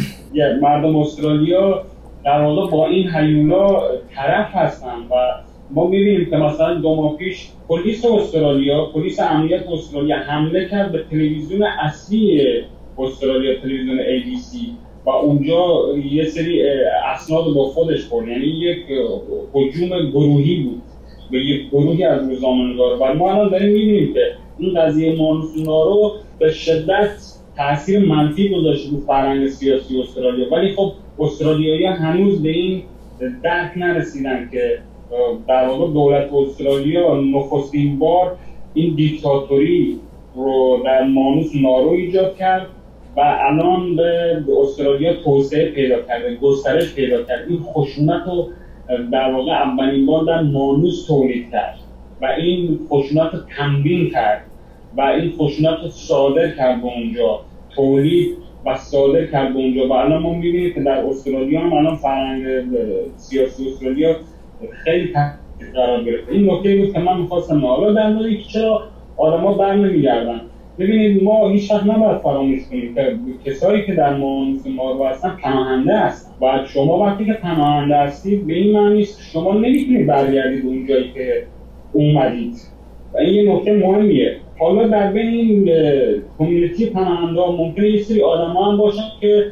[0.61, 1.83] مردم استرالیا
[2.25, 3.81] در واقع با این هیولا
[4.14, 5.14] طرف هستن و
[5.71, 11.05] ما می‌بینیم که مثلا دو ماه پیش پلیس استرالیا پلیس امنیت استرالیا حمله کرد به
[11.11, 12.42] تلویزیون اصلی
[12.99, 14.57] استرالیا تلویزیون ABC
[15.07, 16.62] و اونجا یه سری
[17.14, 18.29] اسناد با خودش برد.
[18.29, 18.79] یعنی یک
[19.55, 20.83] هجوم گروهی بود.
[21.33, 24.21] به یک گروهی از روزنامه‌نگارا و ما الان داریم می‌بینیم که
[24.59, 27.11] این قضیه مانوسونا رو به شدت
[27.57, 30.53] تاثیر منفی گذاشته بود فرهنگ سیاسی استرالیا.
[30.53, 32.83] ولی خب استرالیایی هنوز به این
[33.42, 34.79] درک نرسیدن که
[35.49, 38.37] در واقع دولت استرالیا نخستین بار
[38.75, 39.99] این دیکتاتوری
[40.37, 42.66] رو در مانوس نارو ایجاد کرد
[43.16, 48.49] و الان به استرالیا توسعه پیدا کرده گسترش پیدا کرد این خشونت رو
[49.12, 51.79] در واقع اولین بار در مانوس تولید کرد
[52.23, 54.42] و این خشونت تنبین کرد
[54.97, 57.40] و این خشونت رو صادر کرد به اونجا
[57.75, 59.88] تولید و صادر کرد به اونجا.
[59.88, 62.45] و الان ما می‌بینیم که در استرالیا هم الان فرهنگ
[63.16, 64.16] سیاسی استرالیا
[64.85, 65.38] خیلی تحت
[65.75, 66.33] قرار گرفته.
[66.33, 68.83] این نکته بود که من می‌خواستم حالا در مورد چرا
[69.16, 70.40] آدما بر نمیگردن
[70.79, 75.99] ببینید ما هیچ وقت نباید فراموش کنیم که کسایی که در مانوس ما هستن پناهنده
[75.99, 76.32] هستن.
[76.43, 81.13] و شما وقتی که پناهنده هستید به این معنی است شما نمی‌تونید برگردید اون جایی
[81.15, 81.47] که
[81.93, 82.55] اومدید.
[83.15, 84.37] و این یه نکته مهمیه.
[84.59, 85.71] حالا در بین این
[86.39, 89.47] کمیونیتی پناهنده ممکنه یه سری آدم هم باشن که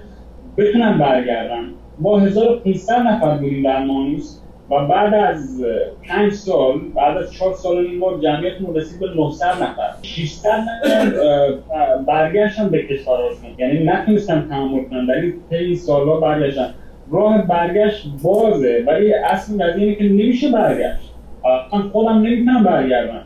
[0.56, 1.64] بتونن برگردن.
[1.98, 5.64] ما 1500 نفر بودیم در مانوس و بعد از
[6.08, 9.90] پنج سال بعد از چهار سال این ما جمعیت رسید به 900 نفر.
[10.02, 11.12] 600 نفر
[12.06, 16.74] برگشتن به کشورشون یعنی نتونستن تحمل کنن در این طی سالها برگشتن.
[17.12, 21.10] راه برگشت بازه ولی اصل از اینه که نمیشه برگشت.
[21.72, 23.22] من خودم نمی‌تونم برگردم.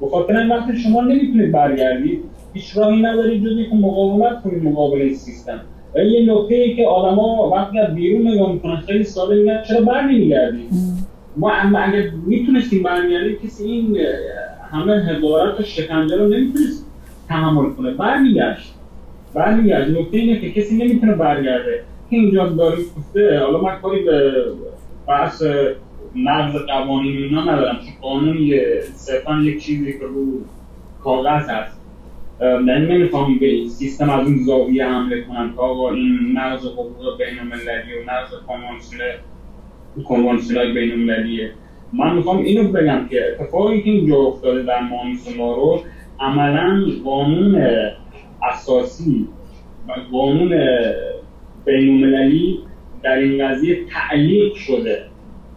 [0.00, 2.20] به خاطر این وقتی شما نمی‌تونید برگردید
[2.54, 5.60] هیچ راهی ندارید جز اینکه مقاومت کنید مقابل این سیستم.
[5.94, 9.80] و یه نکته ای که آدما وقتی از بیرون نگاه می‌کنن خیلی ساده میگن چرا
[9.80, 10.68] بر نمیگردیم
[11.36, 13.98] ما اما اگر می‌تونستیم برمیگردیم کسی این
[14.72, 16.86] همه حقارت و شکنجه رو نمی‌تونست
[17.28, 17.90] تحمل کنه.
[17.90, 18.74] برمیگشت
[19.34, 21.82] برمیگشت نکته اینه که کسی نمی‌تونه برگرده.
[22.10, 24.44] که اینجا داریم گفته حالا من کاری به
[25.08, 25.42] بحث
[26.16, 28.36] نقض قوانین اینا ندارم چون قانون
[28.94, 30.26] صرفا یک چیزی که رو
[31.04, 31.80] کاغذ هست.
[32.40, 37.38] من نمی‌خوام به سیستم از اون زاویه حمله کنم تا آقا این نقض حقوق بین
[37.38, 38.30] المللی و نقض
[40.04, 41.50] کنوانسیون بین المللیه
[41.92, 45.82] من می‌خوام اینو بگم که اتفاقی که اینجا افتاده در مانوس ما رو
[46.20, 47.62] عملا قانون
[48.42, 49.28] اساسی
[49.88, 50.52] و قانون
[51.66, 52.58] بین المللی
[53.02, 55.06] در این قضیه تعلیق شده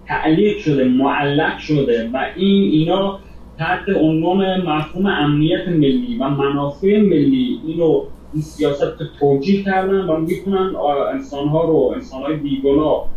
[0.08, 3.20] تعلیق شده معلق شده و این اینا
[3.58, 10.76] تحت عنوان مفهوم امنیت ملی و منافع ملی اینو این سیاست توجیه کردن و می‌تونن
[11.14, 13.10] انسانها رو انسانهای بیگناه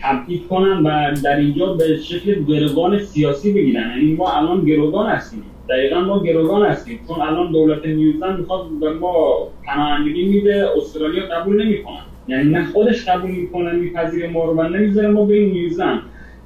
[0.00, 3.90] تبدیل کنن و در اینجا به شکل گروگان سیاسی بگیرن.
[3.90, 5.42] یعنی ما الان گروگان هستیم.
[5.68, 7.00] دقیقا ما گروگان هستیم.
[7.08, 13.08] چون الان دولت نیوزلند می‌خواد به ما پناهندگی میده استرالیا قبول نمی‌کنن یعنی نه خودش
[13.08, 16.00] قبول می‌کنه میپذیره ما رو و نمی‌ذاره ما بریم نیوزلند.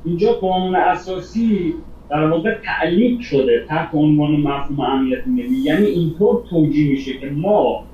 [0.04, 1.74] اینجا قانون اساسی
[2.10, 5.56] در واقع تعلیق شده تحت عنوان مفهوم امنیت ملی.
[5.64, 7.84] یعنی اینطور توجیه میشه که ما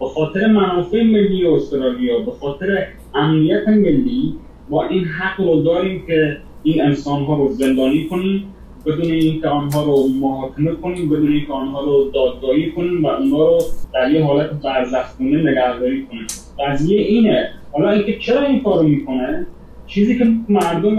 [0.00, 4.34] به خاطر منافع ملی استرالیا به خاطر امنیت ملی
[4.68, 8.52] ما این حق رو داریم که این انسان ها رو زندانی کنیم.
[8.86, 13.58] بدون اینکه آنها رو محاکمه کنیم بدون اینکه آنها رو دادگاهی کنیم و اونها رو
[13.94, 16.26] در یه حالت برزخونه نگهداری کنیم.
[16.58, 17.48] قضیه اینه.
[17.72, 19.46] حالا اینکه چرا این کارو می‌کنه؟
[19.86, 20.98] چیزی که مردم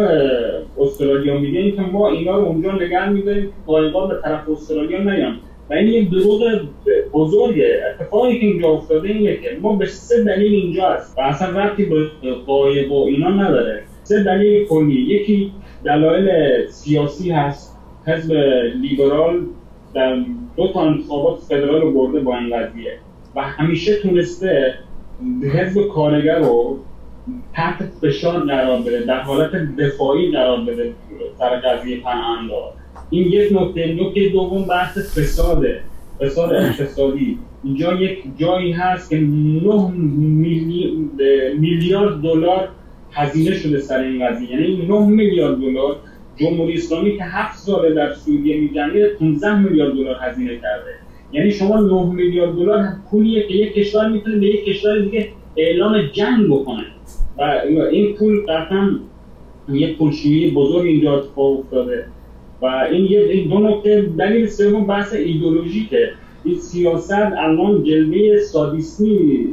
[0.79, 5.39] استرالیا میگه این که ما اینا رو اونجا نگه میداریم قایقا به طرف استرالیا نیان.
[5.69, 6.61] و این یک دروغ
[7.13, 11.49] بزرگه اتفاقی که اینجا افتاده اینه که ما به سه دلیل اینجا هست و اصلا
[11.49, 12.05] ربطی به
[12.45, 13.83] قایق و اینا نداره.
[14.03, 15.01] سه دلیل کلی.
[15.01, 15.51] یکی
[15.85, 16.27] دلایل
[16.67, 17.76] سیاسی هست.
[18.07, 18.33] حزب
[18.81, 19.45] لیبرال
[19.93, 20.23] در
[20.57, 22.97] دو تا انتخابات فدرال رو برده با این قضیه
[23.35, 24.73] و همیشه تونسته
[25.53, 26.79] حزب کارگر رو
[27.53, 30.93] تحت فشار قرار بده در حالت دفاعی قرار بده
[31.39, 32.53] سر قضیه پناهنده
[33.09, 35.81] این یک نکته نکته دوم بحث فساده
[36.19, 37.39] فساد اقتصادی.
[37.63, 39.91] اینجا یک جایی هست که 9
[41.59, 42.67] میلیارد دلار
[43.11, 44.51] هزینه شده سر این قضیه.
[44.51, 45.95] یعنی 9 میلیارد دلار
[46.37, 50.93] جمهوری اسلامی که 7 ساله در سوریه میجنگه 15 میلیارد دلار هزینه کرده.
[51.31, 56.01] یعنی شما 9 میلیارد دلار پولیه که یک کشور می‌تونه به یک کشور دیگه اعلام
[56.01, 56.85] جنگ بکنه.
[57.37, 57.41] و
[57.91, 58.99] این پول قطعا
[59.69, 62.05] یک پولشویی بزرگ اینجا اتفاق افتاده.
[62.61, 66.11] و این یه دو نکته دلیل سوم بحث ایدولوژیکه
[66.43, 69.47] این سیاست الان جلوه سادیسمی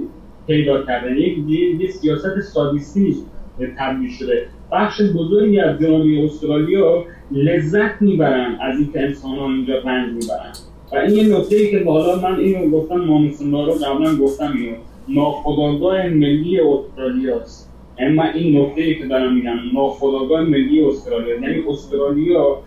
[0.47, 1.20] پیدا کرده.
[1.20, 1.38] یک
[1.81, 3.16] یه سیاست سادیسمی
[3.79, 4.47] تبدیل شده.
[4.75, 10.53] بخش بزرگی از جنوبی استرالیا لذت می‌برن از اینکه انسان ها اینجا رنج می‌برن.
[10.93, 14.77] و این یه نکته ای که بالا من اینو گفتم مامسنا رو قبلا گفتم اینو
[15.09, 17.73] ناخداگاه ملی استرالیاست.
[18.01, 22.59] یعنی من این نکته ای که دارم میگم ناخداگاه ملی استرالیا یعنی استرالیا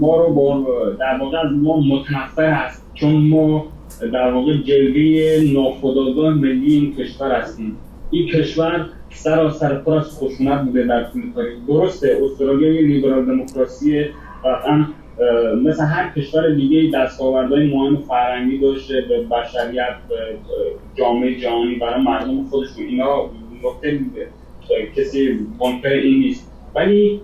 [0.00, 0.64] ما رو با
[1.00, 3.66] در واقع از ما متنفر هست چون ما
[4.12, 7.76] در واقع جلوه ناخداگاه ملی این کشور هستیم.
[8.10, 14.04] این کشور سراسر پر از خشونت بوده در طول تاریخ درسته استرالیا یه لیبرال دموکراسی
[14.44, 14.86] قطعا
[15.64, 20.16] مثل هر کشور دیگه دستاوردهای مهم فرهنگی داشته به بشریت به
[20.94, 23.30] جامعه جهانی برای مردم خودش اینا
[23.64, 24.00] نکته
[24.96, 26.52] کسی منکر این نیست.
[26.74, 27.20] ولی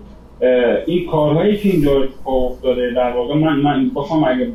[0.85, 4.51] این کارهایی که اینجا افتاده در واقع من من بخوام اگه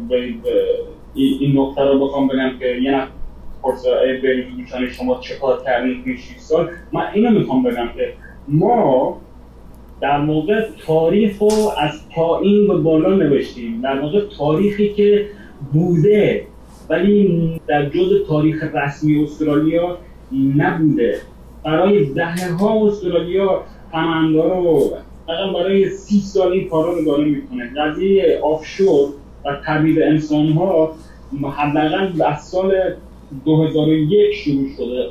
[1.14, 3.08] این نکته رو بخوام بگم که یه نفر
[3.66, 3.90] پرسه
[4.78, 8.12] ای شما چه کار کردین توی 6 سال؟ من اینو می‌خوام بگم که
[8.48, 9.20] ما
[10.00, 13.80] در واقع تاریخ رو از پایین به بالا نوشتیم.
[13.80, 15.26] در واقع تاریخی که
[15.72, 16.46] بوده
[16.88, 19.98] ولی در جز تاریخ رسمی استرالیا
[20.56, 21.20] نبوده.
[21.64, 24.80] برای دهه ها استرالیا پناهنده رو
[25.26, 27.72] فقط برای سی سال این کارا رو داره می‌کنه.
[27.76, 29.08] قضیه آفشور
[29.44, 30.94] و تبعید انسان ها
[31.56, 32.74] حداقل از سال
[33.44, 35.10] 2001 شروع شده.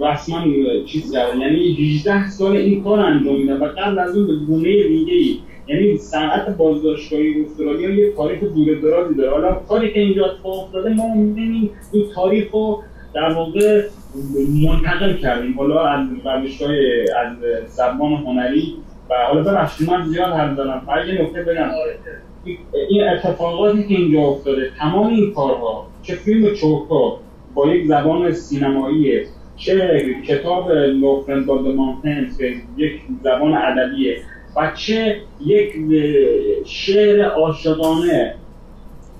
[0.00, 0.44] رسما
[0.86, 4.88] چیز کرده یعنی 18 سال این کار انجام میدن و قبل از اون به گونه
[4.88, 9.30] دیگه ای یعنی صنعت بازداشتگاهی استرالیا یه تاریخ دور درازی داره.
[9.30, 12.82] حالا کاری که اینجا اتفاق افتاده ما می‌بینیم این تاریخ رو
[13.14, 13.82] در واقع
[14.68, 15.54] منتقل کردیم.
[15.58, 18.74] حالا از روشهای از زبان هنری.
[19.10, 21.70] و حالا ببخشید من زیاد حرف دارم یه نکته بگم.
[22.88, 27.18] این اتفاقاتی که اینجا افتاده تمام این کارها چه فیلم چوکا
[27.54, 29.22] با یک زبان سینمایی
[29.56, 34.16] چه کتاب لوفرند مانتنز که یک زبان ادبیه
[34.56, 35.72] و چه یک
[36.64, 38.34] شعر عاشقانه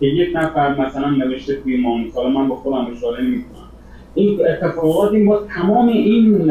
[0.00, 3.68] که یک نفر مثلا نوشته توی مانوس حالا من با خودم اشاره نمی‌کنم.
[4.14, 6.46] این اتفاقاتی ما تمام این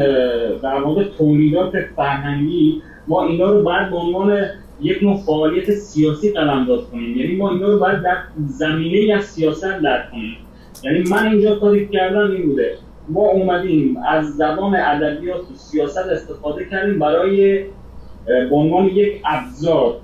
[0.64, 4.38] در واقع تولیدات فرهنگی ما اینا رو بعد به عنوان
[4.84, 7.18] یک نوع فعالیت سیاسی قلمداد کنیم.
[7.18, 8.18] یعنی ما اینا رو باید در
[8.48, 10.38] زمینه از سیاست در کنیم.
[10.84, 12.78] یعنی من اینجا کاری کردم این بوده.
[13.10, 17.64] ما اومدیم از زبان ادبیات و سیاست استفاده کردیم برای
[18.26, 19.96] به عنوان یک ابزار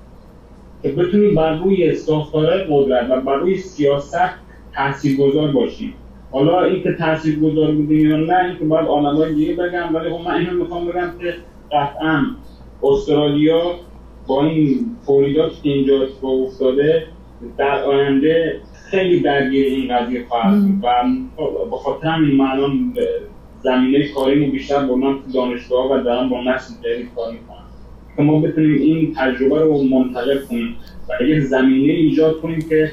[0.82, 4.30] که بتونیم بر روی ساختارهای قدرت و بر روی سیاست
[4.74, 5.94] تاثیرگذار باشیم.
[6.32, 10.28] حالا این که تاثیرگذار بودیم یا نه این که باید آدمای دیگه بگم ولی خب
[10.28, 11.34] من اینو می‌خوام بگم که
[11.72, 12.22] قطعا
[12.82, 13.62] استرالیا
[14.30, 17.06] با این تولیدات که اینجا اتفاق افتاده
[17.58, 21.04] در آینده خیلی درگیر این قضیه خواهد و
[21.70, 22.94] به خاطر همین من الان
[23.62, 27.64] زمینه کاریمو بیشتر بردم تو دانشگاه و دارم با نسل جدید کار می‌کنم.
[28.16, 30.76] که ما بتونیم این تجربه رو منتقل کنیم
[31.08, 32.90] و یک زمینه ایجاد کنیم که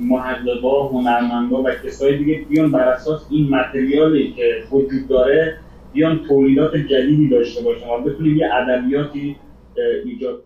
[0.00, 5.58] محققا هنرمندا و کسای دیگه بیان بر اساس این متریالی که وجود داره
[5.92, 9.36] بیان تولیدات جدیدی داشته باشن و بتونیم یه ادبیاتی
[9.78, 10.44] ایجاد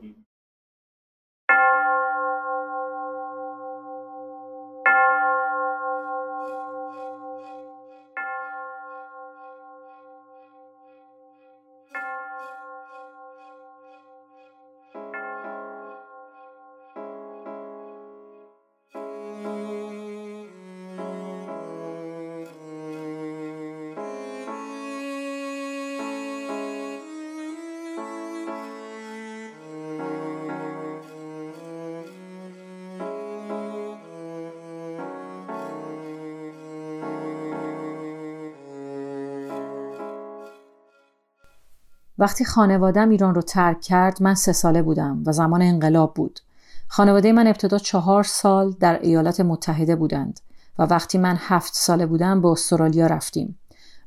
[42.18, 46.40] وقتی خانوادم ایران رو ترک کرد من سه ساله بودم و زمان انقلاب بود.
[46.88, 50.40] خانواده من ابتدا چهار سال در ایالات متحده بودند
[50.78, 53.58] و وقتی من هفت ساله بودم به استرالیا رفتیم.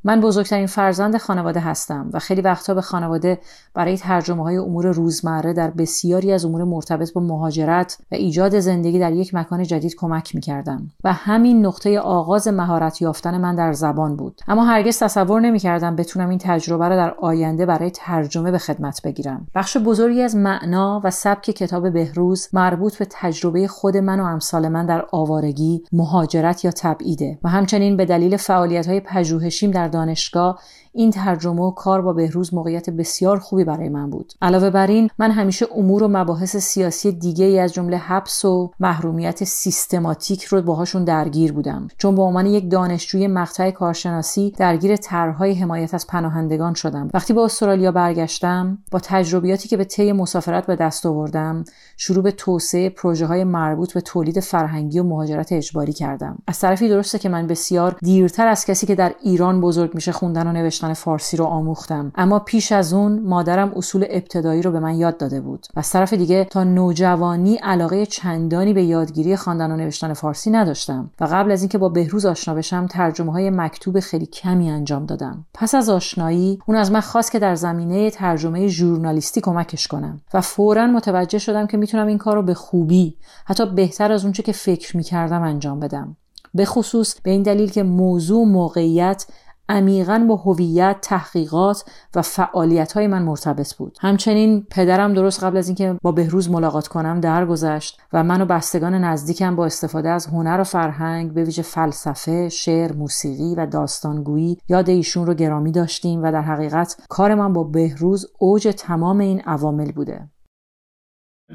[0.03, 3.39] من بزرگترین فرزند خانواده هستم و خیلی وقتا به خانواده
[3.73, 8.99] برای ترجمه های امور روزمره در بسیاری از امور مرتبط با مهاجرت و ایجاد زندگی
[8.99, 13.73] در یک مکان جدید کمک می کردم و همین نقطه آغاز مهارت یافتن من در
[13.73, 14.41] زبان بود.
[14.47, 19.01] اما هرگز تصور نمی کردم بتونم این تجربه را در آینده برای ترجمه به خدمت
[19.03, 19.47] بگیرم.
[19.55, 24.67] بخش بزرگی از معنا و سبک کتاب بهروز مربوط به تجربه خود من و امثال
[24.67, 30.61] من در آوارگی مهاجرت یا تبعیده و همچنین به دلیل فعالیت های پژوهشیم در دانشگاه
[30.93, 34.33] این ترجمه و کار با بهروز موقعیت بسیار خوبی برای من بود.
[34.41, 38.71] علاوه بر این من همیشه امور و مباحث سیاسی دیگه ای از جمله حبس و
[38.79, 41.87] محرومیت سیستماتیک رو باهاشون درگیر بودم.
[41.97, 47.09] چون به عنوان یک دانشجوی مقطع کارشناسی درگیر طرحهای حمایت از پناهندگان شدم.
[47.13, 51.63] وقتی به استرالیا برگشتم با تجربیاتی که به طی مسافرت به دست آوردم
[51.97, 56.37] شروع به توسعه پروژه های مربوط به تولید فرهنگی و مهاجرت اجباری کردم.
[56.47, 60.47] از طرفی درسته که من بسیار دیرتر از کسی که در ایران بزرگ میشه خوندن
[60.47, 62.11] و نوشتن فارسی رو آموختم.
[62.15, 65.89] اما پیش از اون مادرم اصول ابتدایی رو به من یاد داده بود و از
[65.89, 71.51] طرف دیگه تا نوجوانی علاقه چندانی به یادگیری خواندن و نوشتن فارسی نداشتم و قبل
[71.51, 75.45] از اینکه با بهروز آشنا بشم ترجمه های مکتوب خیلی کمی انجام دادم.
[75.53, 80.41] پس از آشنایی اون از من خواست که در زمینه ترجمه ژورنالیستی کمکش کنم و
[80.41, 84.51] فورا متوجه شدم که می‌تونم این کار رو به خوبی حتی بهتر از اونچه که
[84.51, 86.17] فکر می‌کردم انجام بدم.
[86.53, 89.25] به خصوص به این دلیل که موضوع موقعیت
[89.69, 93.97] عمیقا با هویت تحقیقات و فعالیت های من مرتبط بود.
[94.01, 98.93] همچنین پدرم درست قبل از اینکه با بهروز ملاقات کنم درگذشت و من و بستگان
[98.93, 104.89] نزدیکم با استفاده از هنر و فرهنگ به ویژه فلسفه شعر موسیقی و داستانگویی یاد
[104.89, 109.91] ایشون رو گرامی داشتیم و در حقیقت کار من با بهروز اوج تمام این عوامل
[109.91, 110.29] بوده.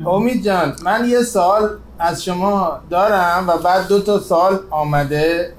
[0.06, 5.52] امید جان من یه سال از شما دارم و بعد دو تا سال آمده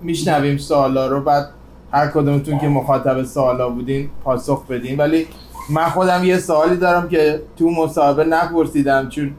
[0.00, 1.50] میشنویم سوالا رو بعد
[1.94, 4.96] هر کدومتون که مخاطب سوالا بودین پاسخ بدین.
[4.96, 5.26] ولی
[5.70, 9.34] من خودم یه سوالی دارم که تو مصاحبه نپرسیدم چون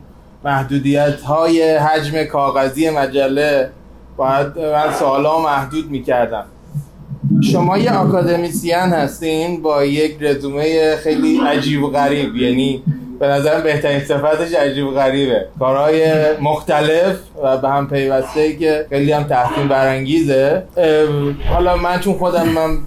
[0.46, 3.70] محدودیت های حجم کاغذی مجله
[4.18, 6.46] باید من سوالا محدود می‌کردم.
[7.52, 12.84] شما یه اکادمیسیان هستین با یک رزومه خیلی عجیب و غریب یعنی
[13.20, 15.46] به نظرم بهترین صفتش عجیب و غریبه.
[15.60, 16.04] کارهای
[16.42, 20.64] مختلف و به هم پیوسته که خیلی هم تحسین برانگیزه.
[21.50, 22.78] حالا من چون خودم من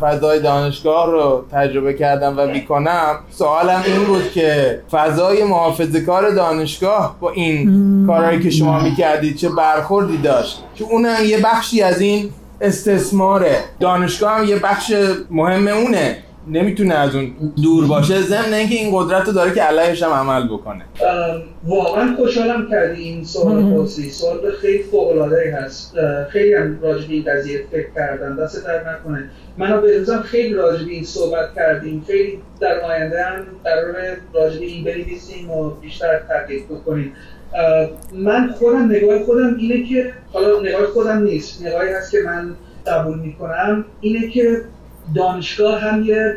[0.00, 7.16] فضای دانشگاه رو تجربه کردم و می‌کنم سوالم این بود که فضای محافظه کار دانشگاه
[7.20, 12.30] با این کارهایی که شما می‌کردید چه برخوردی داشت؟ چون اونم یه بخشی از این
[12.60, 14.92] استثماره دانشگاه هم یه بخش
[15.30, 16.18] مهم اونه.
[16.48, 18.22] نمی‌تونه از اون دور باشه.
[18.22, 20.84] ضمن اینکه این قدرت رو داره که علیهش هم عمل بکنه.
[21.64, 24.10] واقعا خوشحالم کردی این سوال پرسی.
[24.10, 25.94] سوال خیلی فوق العاده هست.
[26.30, 28.36] خیلی هم راجع به این قضیه فکر کردم.
[28.36, 29.30] دست در نکنه.
[29.58, 32.04] من به روزم خیلی راجع به این صحبت کردیم.
[32.06, 33.94] خیلی در آینده هم قرار
[34.34, 37.12] راجع به این بنویسیم و بیشتر تحقیق بکنیم.
[38.14, 41.66] من خودم نگاه خودم اینه که حالا نگاه خودم نیست.
[41.66, 42.54] نگاهی هست که من
[42.86, 43.84] قبول می‌کنم.
[44.00, 44.60] اینه که
[45.16, 46.36] دانشگاه هم یه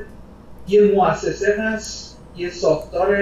[0.68, 3.18] یه مؤسسه هست یه ساختار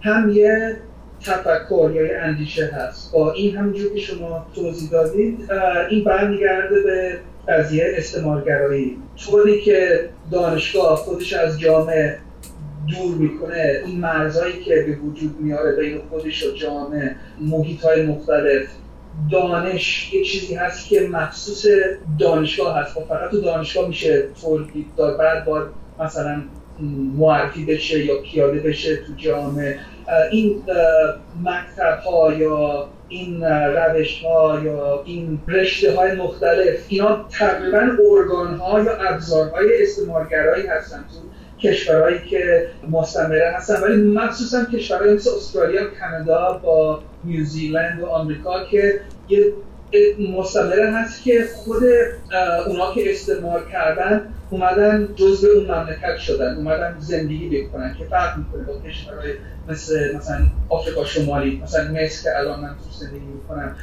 [0.00, 0.76] هم یه
[1.20, 3.12] تفکر یا یه اندیشه هست.
[3.12, 5.52] با این همونجور که شما توضیح دادید
[5.90, 8.98] این برمیگرده به قضیه استعمارگرایی.
[9.16, 12.18] طوری که دانشگاه خودش از جامعه
[12.90, 18.66] دور می‌کنه این مرزهایی که به وجود میاره بین خودش و جامعه محیط های مختلف
[19.32, 21.66] دانش یه چیزی هست که مخصوص
[22.18, 22.96] دانشگاه هست.
[22.96, 25.66] و خب فقط تو دانشگاه میشه تولید داد بعد باید
[26.00, 26.42] مثلا
[27.18, 29.78] معرفی بشه یا پیاده بشه تو جامعه.
[30.30, 30.62] این
[31.44, 38.82] مکتب ها یا این روش ها یا این رشته های مختلف اینا تقریبا ارگان ها
[38.82, 40.98] یا ابزارهای استعمارگرایی هستن.
[40.98, 41.33] تو
[41.64, 49.00] کشورهایی که مستمره هستن ولی مخصوصا کشورهایی مثل استرالیا کانادا با نیوزیلند و آمریکا که
[49.28, 49.52] یه
[50.38, 51.82] مستمره هست که خود
[52.66, 58.62] اونا که استعمار کردن اومدن جزء اون مملکت شدن اومدن زندگی بکنن که فرق می‌کنه
[58.62, 59.32] با کشورهای
[59.68, 63.76] مثل مثلا آفریقا شمالی مثلا مصر که الان من زندگی می‌کنم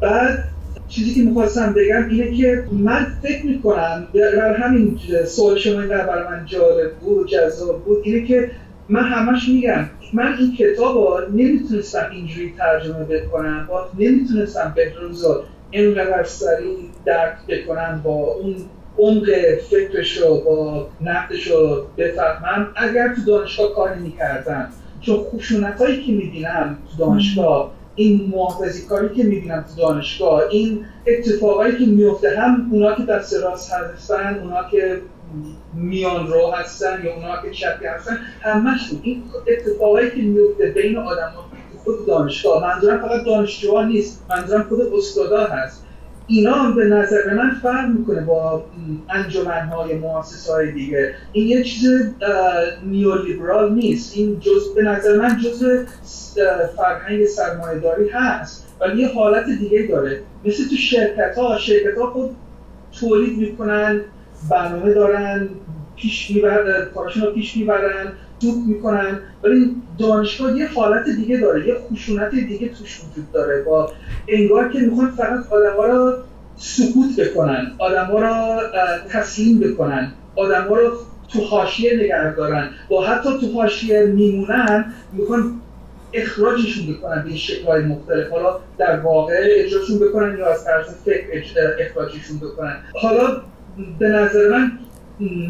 [0.00, 0.44] بعد
[0.88, 6.46] چیزی که می‌خواستم بگم اینه که من فکر می‌کنم در همین سوال شما برای من
[6.46, 8.50] جالب بود جذاب بود اینه که
[8.88, 15.42] من همش میگم من این کتاب رو نمی‌تونستم اینجوری ترجمه بکنم با نمی‌تونستم بهروز رو
[15.70, 18.56] اینقدر سریع درک بکنم با اون
[18.98, 19.24] عمق
[19.70, 22.72] فکرش رو با نقدش رو بفهمم.
[22.76, 29.14] اگر تو دانشگاه کار نمی‌کردم چون خشونت هایی که می‌بینم تو دانشگاه این محافظی کاری
[29.16, 34.68] که می‌بینم تو دانشگاه این اتفاقایی که میفته هم اونا که دست راست هستن اونا
[34.70, 35.00] که
[35.74, 41.32] میان رو هستن یا اونا که چپی هستن همشون این اتفاقایی که میفته بین آدم
[41.84, 42.62] خود دانشگاه.
[42.62, 45.85] منظورم فقط دانشجوها نیست منظورم خود استادا هست.
[46.26, 48.64] اینا به نظر من فرق می‌کنه با
[49.10, 51.14] انجمنهای مؤسسه های دیگه.
[51.32, 51.90] این یه چیز
[52.86, 54.16] نیولیبرال نیست.
[54.16, 55.64] این جز به نظر من جز
[56.76, 60.22] فرهنگ سرمایه داری هست ولی یه حالت دیگه داره.
[60.44, 62.36] مثل تو شرکت ها شرکت ها خود
[63.00, 64.00] تولید می‌کنن
[64.50, 65.48] برنامه دارن
[65.96, 68.12] پیش می‌برن کارشون رو پیش می‌برن.
[68.40, 69.18] دوب می‌کنن.
[69.42, 73.92] ولی دانشگاه یه حالت دیگه داره یه خشونت دیگه توش وجود داره با
[74.28, 76.14] انگار که می‌خوان فقط آدم رو
[76.56, 78.60] سکوت بکنن آدم رو
[79.10, 80.92] تسلیم بکنن آدم رو
[81.28, 82.70] تو حاشیه نگه دارن.
[82.88, 85.60] با حتی تو حاشیه میمونن می‌خوان
[86.12, 88.30] اخراجشون بکنن به شکلهای مختلف.
[88.30, 91.26] حالا در واقع اجراشون بکنن یا از طرف فکر
[91.78, 92.76] اخراجشون بکنن.
[92.94, 93.42] حالا
[93.98, 94.72] به نظر من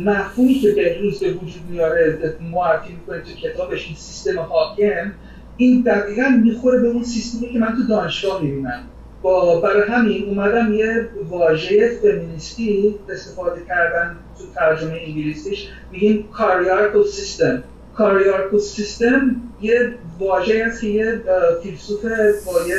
[0.05, 2.19] مفهومی که بهروز به وجود میاره
[2.53, 5.13] معرفی می‌کنه تو کتابش این سیستم حاکم
[5.57, 8.81] این دقیقا می‌خوره به اون سیستمی که من تو دانشگاه می‌بینم.
[9.23, 17.63] با برای همین اومدم یه واژه فمینیستی استفاده کردن تو ترجمه انگلیسیش میگیم کاریارکل سیستم.
[17.95, 21.21] کاریارکل سیستم یه واژه است که یه
[21.63, 22.05] فیلسوف
[22.47, 22.77] با یه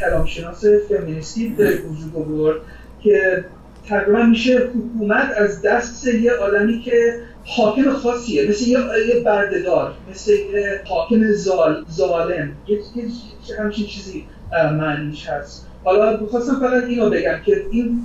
[0.00, 2.56] کلامشناس فمینیستی به وجود آورد
[3.02, 3.44] که
[3.88, 8.78] تقریبا میشه حکومت از دست یه آدمی که حاکم خاصیه مثل یه,
[9.08, 12.52] یه بردهدار مثل یه حاکم زال، ظالم.
[12.66, 12.78] یه
[13.58, 15.66] همچین چیزی معنیش هست.
[15.84, 18.02] حالا بخواستم فقط اینو بگم که این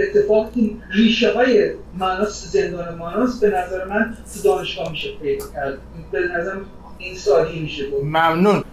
[0.00, 5.78] اتفاق این ریشه های ماناس زندان ماناس به نظر من تو دانشگاه میشه پیدا کرد.
[6.12, 6.52] به نظر
[6.98, 8.64] این سالی میشه ممنون.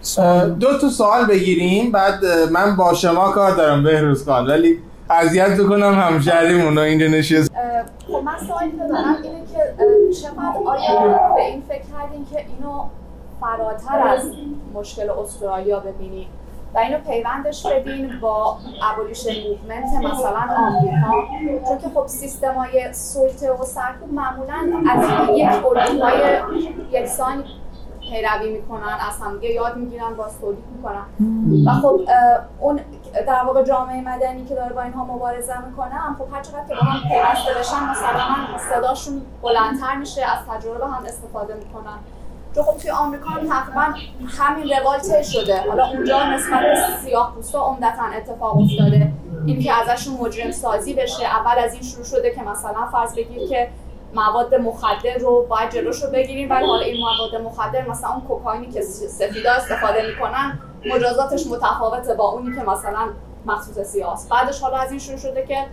[0.60, 4.78] دو تا سوال بگیریم بعد من با شما کار دارم بهروز خان ولی
[5.10, 7.50] اذیت بکنم همشهریمون اینجا نشست.
[8.06, 9.74] خب من سوالی که دارم اینه که
[10.22, 12.84] چقدر آیا به این فکر کردین که اینو
[13.40, 14.30] فراتر از
[14.74, 16.26] مشکل استرالیا ببینید
[16.74, 18.56] و اینو پیوندش بدین با
[18.92, 21.68] abolition movement مثلا آمریکا.
[21.68, 24.54] چون که خب سیستم های سلطه و سرکوب معمولا
[24.90, 25.04] از
[25.34, 26.40] یک الگوهای
[26.92, 27.44] یکسانی
[28.00, 31.06] پیروی می‌کنن از همدیگه یاد می‌گیرن با تولید می‌کنن.
[31.66, 32.00] و خب
[32.60, 32.80] اون
[33.26, 36.74] در واقع جامعه مدنی که داره با اینها مبارزه می‌کنه هم خب هر چقدر که
[36.74, 41.98] با هم پیوسته بشن مثلا صداشون بلندتر میشه از تجربه هم استفاده می‌کنن.
[42.54, 43.94] چون خب توی آمریکا هم تقریبا
[44.38, 45.60] همین روال شده.
[45.68, 49.12] حالا اونجا نسبت به سیاه پوستا عمدتا اتفاق افتاده.
[49.46, 53.48] این که ازشون مجرم سازی بشه اول از این شروع شده که مثلا فرض بگیر
[53.48, 53.68] که
[54.14, 58.66] مواد مخدر رو باید جلوش رو بگیریم ولی حالا این مواد مخدر مثلا اون کوکائینی
[58.66, 60.58] که سفیدا استفاده می‌کنن
[60.94, 63.08] مجازاتش متفاوته با اونی که مثلا
[63.46, 64.28] مخصوص سیاست.
[64.28, 65.66] بعدش حالا از این شروع شده که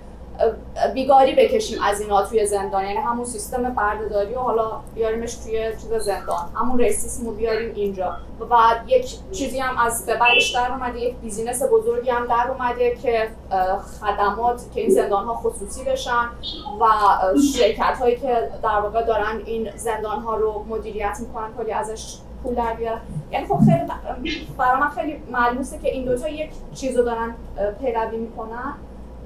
[0.94, 2.84] بیگاری بکشیم از اینا توی زندان.
[2.84, 6.50] یعنی همون سیستم بردهداری و حالا بیاریمش توی چیز زندان.
[6.56, 8.18] همون ریسیسم رو بیاریم اینجا.
[8.40, 12.52] و بعد یک چیزی هم از به بعدش در اومده یک بیزینس بزرگی هم در
[12.52, 13.30] اومده که
[14.02, 16.30] خدمات که این زندان ها خصوصی بشن
[16.82, 16.86] و
[17.58, 22.56] شرکت هایی که در واقع دارن این زندان ها رو مدیریت می‌کنن کلی ازش پول
[22.56, 23.82] در بیارن یعنی خب خیلی
[24.58, 27.36] برای من خیلی معلومه که این دوتا یک چیز رو دارن
[27.82, 28.74] پیروی می‌کنن.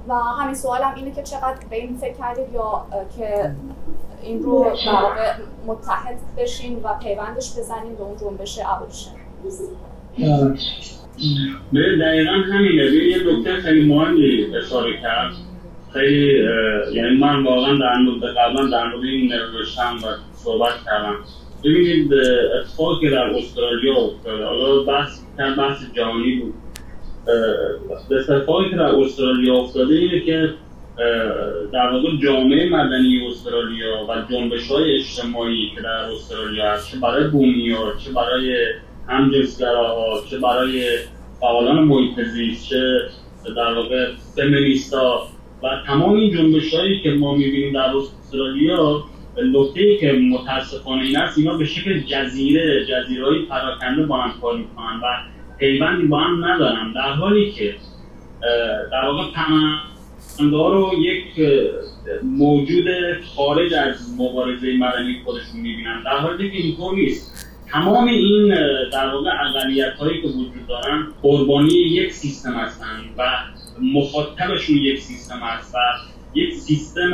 [0.08, 3.50] و همین سوالم اینه که چقدر به این فکر کردید یا که
[4.22, 5.32] این رو در واقع
[5.66, 9.10] متحد بشین و پیوندش بزنین به اون جنبش ابولیشن
[11.72, 12.90] به دقیقا همینه.
[12.90, 15.32] به یه نکته خیلی مهمی اشاره کرد.
[15.92, 16.42] خیلی
[16.94, 21.14] یعنی من واقعا در مورد قبلا در مورد این نوشتم و صحبت کردم.
[21.64, 22.12] ببینید
[22.60, 24.44] اتفاقی که در استرالیا افتاده.
[24.44, 25.20] حالا بحث
[25.58, 26.54] بحث جهانی بود.
[28.10, 30.54] اتفاقی که در استرالیا افتاده اینه که
[31.72, 37.28] در واقع جامعه مدنی استرالیا و جنبش های اجتماعی که در استرالیا هست چه برای
[37.28, 38.56] بومیا چه برای
[39.08, 40.98] همجنسگراها چه برای
[41.40, 43.00] فعالان محیط زیست چه
[43.56, 44.06] در واقع
[44.36, 45.22] فمینیستا
[45.62, 49.04] و تمام این جنبش هایی که ما می‌بینیم در استرالیا
[49.44, 54.58] نکته که متاسفانه این است اینا به شکل جزیره جزیره های پراکنده با هم کار
[54.58, 55.06] می‌کنن و
[55.58, 56.92] پیوندی با هم ندارن.
[56.92, 57.74] در حالی که
[58.92, 61.24] در واقع پناهنده رو یک
[62.22, 62.84] موجود
[63.36, 66.02] خارج از مبارزه مدنی خودشون می‌بینن.
[66.04, 67.48] در حالی که اینطور نیست.
[67.72, 68.48] تمام این
[68.92, 73.22] در واقع اقلیت هایی که وجود دارن قربانی یک سیستم هستن و
[73.82, 75.78] مخاطبشون یک سیستم هست و
[76.34, 77.10] یک سیستم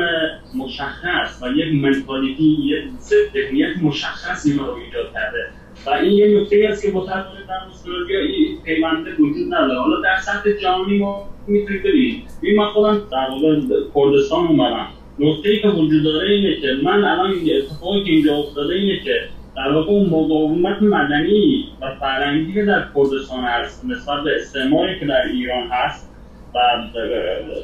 [0.55, 2.85] مشخص و یک منتالیتی یک
[3.33, 5.49] ذهنیت مشخص اینا رو ایجاد کرده.
[5.87, 9.81] و این یه نکته است که متأسفانه در استرالیا این پیونده وجود نداره.
[9.81, 13.61] حالا در سطح جهانی ما می‌تونید ببینید این من خودم در واقع
[13.95, 14.87] کردستان اومدم.
[15.19, 19.29] نکته ای که وجود داره اینه که من الان اتفاقی که اینجا افتاده اینه که
[19.57, 25.07] در واقع اون مقاومت مدنی و فرهنگی که در کردستان هست نسبت به استعماری که
[25.07, 26.14] در ایران هست
[26.55, 26.59] و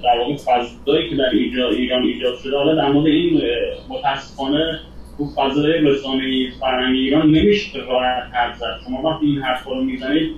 [0.03, 3.43] در واقع فضایی که در ایران ایجاد شده حالا در مورد این
[3.89, 4.81] متاسفانه
[5.19, 8.81] تو فضای رسانه فرهنگی ایران نمیشه راحت حرف زد.
[8.87, 10.31] شما وقتی این حرف رو می‌زنید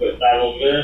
[0.00, 0.82] در واقع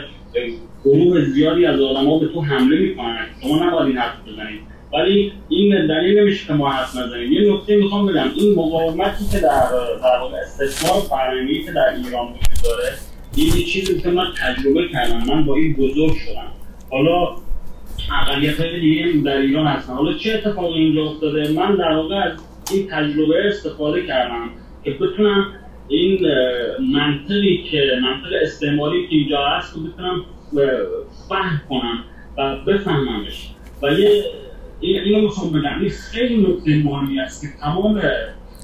[0.85, 3.27] گروه زیادی از آدم به تو حمله می‌کنن.
[3.43, 4.61] شما نباید این حرف بزنید.
[4.93, 7.33] ولی این دلیل نمیشه که ما حرف نزنیم.
[7.33, 8.31] یه نکته می‌خوام بگم.
[8.37, 9.69] این مقاومتی که در
[10.03, 12.93] در واقع استثمار فرهنگی که در ایران وجود داره
[13.37, 15.35] این چیزی که من تجربه کردم.
[15.35, 16.53] من با این بزرگ شدم.
[16.91, 17.37] حالا
[18.23, 19.93] اقلیت های دیگه در ایران هستن.
[19.93, 22.33] حالا چه اتفاقی اینجا افتاده؟ من در واقع از
[22.73, 24.51] این تجربه استفاده کردم
[24.85, 25.47] که بتونم
[25.89, 26.27] این
[26.93, 30.25] منطقی که منطق استعماری که اینجا هست رو بتونم
[31.29, 32.05] فهم کنم
[32.39, 33.51] و بفهممش.
[33.83, 34.25] و یه
[34.81, 35.81] اینو می‌خوام بگم.
[35.81, 38.01] این خیلی نکته مهمی است که تمام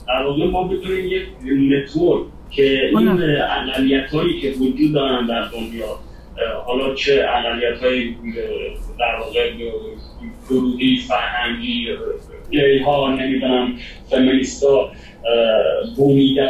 [0.09, 5.99] در واقع ما بتونیم یک نتورک که این اقلیت هایی که وجود دارن در دنیا
[6.65, 8.15] حالا چه اقلیت های
[8.99, 9.51] در واقع
[10.51, 11.87] گروهی فرهنگی
[12.51, 13.75] گی ها نمی‌دونم
[14.11, 14.91] فمینیستا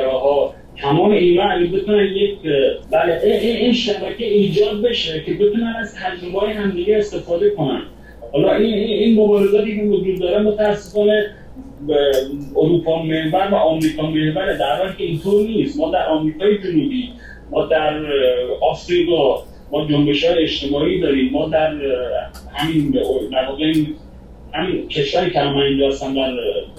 [0.07, 2.39] ها تمام اینا اگه بتونن یک
[2.91, 7.83] بله این شبکه ایجاد بشه که بتونن از تجربه های همدیگه استفاده کنن.
[8.33, 11.35] حالا این این مبارزاتی که وجود داره متاسفانه
[12.57, 15.81] اروپا محور و آمریکا محور در حالی که اینطور نیست.
[15.81, 17.09] ما در آمریکای جنوبی
[17.51, 18.01] ما در
[18.61, 19.43] آفریقا
[19.73, 21.33] ما جنبش های اجتماعی داریم.
[21.33, 21.75] ما در
[22.53, 22.91] همین
[23.33, 23.73] در واقع
[24.53, 26.33] همین کشوری که من اینجا هستم در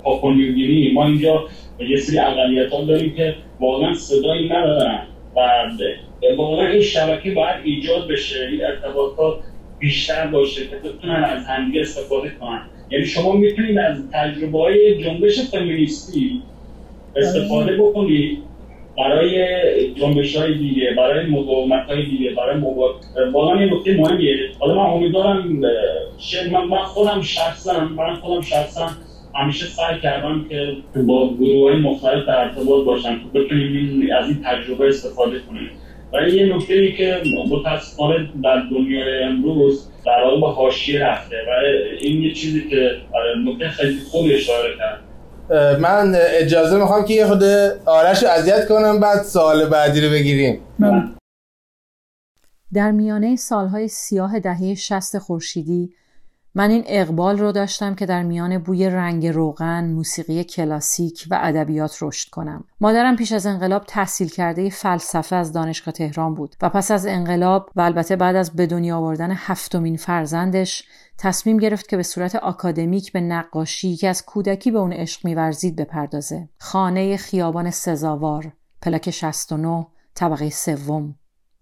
[0.04, 1.44] پاپونیوگینی ما اینجا
[1.90, 5.00] یه سری اقلیت ها داریم که واقعا صدایی ندارن
[5.36, 5.40] و
[6.38, 8.48] واقعا این شبکه باید ایجاد بشه.
[8.52, 9.40] این ارتباطات
[9.80, 12.62] بیشتر باشه که بتونن از همدیگه استفاده کنن.
[12.92, 16.42] یعنی شما می‌تونید از تجربه های جنبش فمینیستی
[17.16, 18.38] استفاده بکنید
[18.98, 19.46] برای
[19.94, 22.96] جنبش های دیگه برای مقاومت های دیگه برای مقاومت.
[23.34, 24.36] واقعا یه نکته مهمیه.
[24.60, 25.48] حالا من امیدوارم
[26.52, 28.90] من, من خودم شخصا من خودم شخصا
[29.36, 30.76] همیشه سعی کردم که
[31.08, 35.70] با گروه های مختلف در ارتباط باشم که بتونیم از این تجربه استفاده کنیم.
[36.14, 41.36] و یه نکته ای که متاسفانه در دنیای امروز در واقع به حاشیه رفته.
[41.36, 41.50] و
[42.00, 42.92] این یه چیزی که
[43.46, 45.04] نکته خیلی خوبی اشاره کرد.
[45.80, 47.44] من اجازه می‌خوام که یه خود
[47.86, 50.62] آرش رو اذیت کنم بعد سال بعدی رو بگیریم.
[52.74, 55.94] در میانه سالهای سیاه دهه شست خورشیدی
[56.56, 61.98] من این اقبال رو داشتم که در میان بوی رنگ روغن، موسیقی کلاسیک و ادبیات
[62.02, 62.64] رشد کنم.
[62.82, 67.70] مادرم پیش از انقلاب تحصیل کرده فلسفه از دانشگاه تهران بود و پس از انقلاب
[67.76, 70.84] و البته بعد از به دنیا آوردن هفتمین فرزندش
[71.18, 75.76] تصمیم گرفت که به صورت آکادمیک به نقاشی که از کودکی به اون عشق میورزید
[75.76, 76.50] بپردازه.
[76.60, 79.86] خانه خیابان سزاوار، پلاک 69،
[80.16, 81.16] طبقه سوم.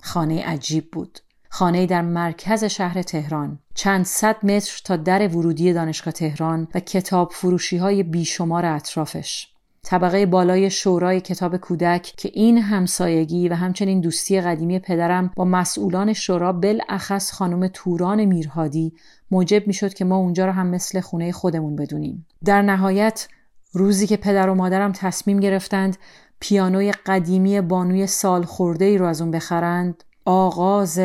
[0.04, 1.20] خانه عجیب بود.
[1.50, 7.32] خانه در مرکز شهر تهران چند صد متر تا در ورودی دانشگاه تهران و کتاب
[7.32, 9.48] فروشی های بیشمار اطرافش.
[9.84, 16.14] طبقه بالای شورای کتاب کودک که این همسایگی و همچنین دوستی قدیمی پدرم با مسئولان
[16.14, 18.94] شورا بالاخص خانم توران میرهادی
[19.32, 22.28] موجب می‌شد که ما اونجا رو هم مثل خونه خودمون بدونیم.
[22.46, 23.28] در نهایت
[23.74, 25.98] روزی که پدر و مادرم تصمیم گرفتند
[26.40, 31.00] پیانوی قدیمی بانوی سال خورده ای رو از اون بخرند آغاز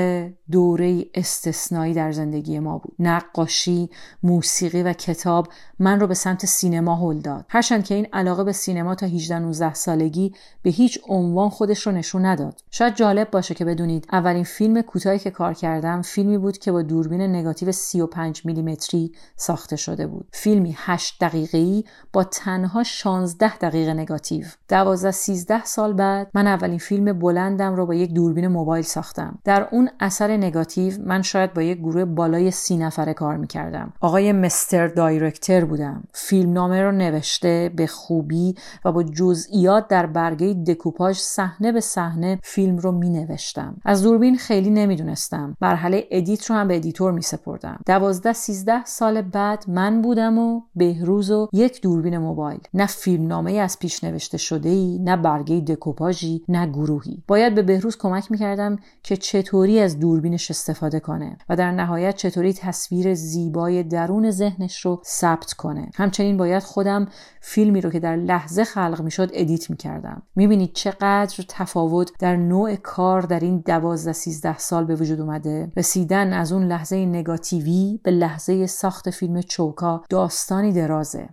[0.51, 2.95] دوره استثنایی در زندگی ما بود.
[2.99, 3.91] نقاشی
[4.23, 7.45] موسیقی و کتاب من رو به سمت سینما هل داد.
[7.49, 11.93] هرچند که این علاقه به سینما تا 18 19 سالگی به هیچ عنوان خودش رو
[11.93, 12.61] نشون نداد.
[12.71, 16.83] شاید جالب باشه که بدونید اولین فیلم کوتاهی که کار کردم فیلمی بود که با
[16.83, 20.29] دوربین نگاتیو 35 میلیمتری ساخته شده بود.
[20.33, 24.45] فیلمی 8 دقیقه‌ای با تنها 16 دقیقه نگاتیو.
[24.69, 29.39] 12 13 سال بعد من اولین فیلم بلندم رو با یک دوربین موبایل ساختم.
[29.45, 33.93] در اون عصر نگاتیو من شاید با یک گروه بالای سی نفره کار می‌کردم.
[34.01, 34.87] آقای Mr.
[34.87, 36.05] Director بودم.
[36.13, 38.55] فیلم نامه رو نوشته به خوبی
[38.85, 44.37] و با جزئیات در برگه دکوپاژ صحنه به صحنه فیلم رو می نوشتم از دوربین
[44.37, 45.57] خیلی نمی‌دونستم.
[45.61, 50.61] مرحله edit رو هم به editor می سپردم دوازده سیزده سال بعد من بودم و
[50.77, 52.61] بهروز و یک دوربین موبایل.
[52.75, 57.23] نه فیلم نامه از پیش نوشته شده ای نه برگه دکوپاژی نه گروهی.
[57.29, 62.17] باید به بهروز کمک می‌کردم که چطوری از دوربین دوربینش استفاده کنه و در نهایت
[62.17, 65.91] چطوری تصویر زیبای درون ذهنش رو ثبت کنه.
[65.95, 67.09] همچنین باید خودم
[67.41, 70.23] فیلمی رو که در لحظه خلق می‌شد ادیت می‌کردم.
[70.37, 75.73] می‌بینید چقدر تفاوت در نوع کار در این دوازده سیزده سال به وجود اومده.
[75.77, 81.29] رسیدن از اون لحظه نگاتیوی به لحظه ساخت فیلم چوکا داستانی درازه.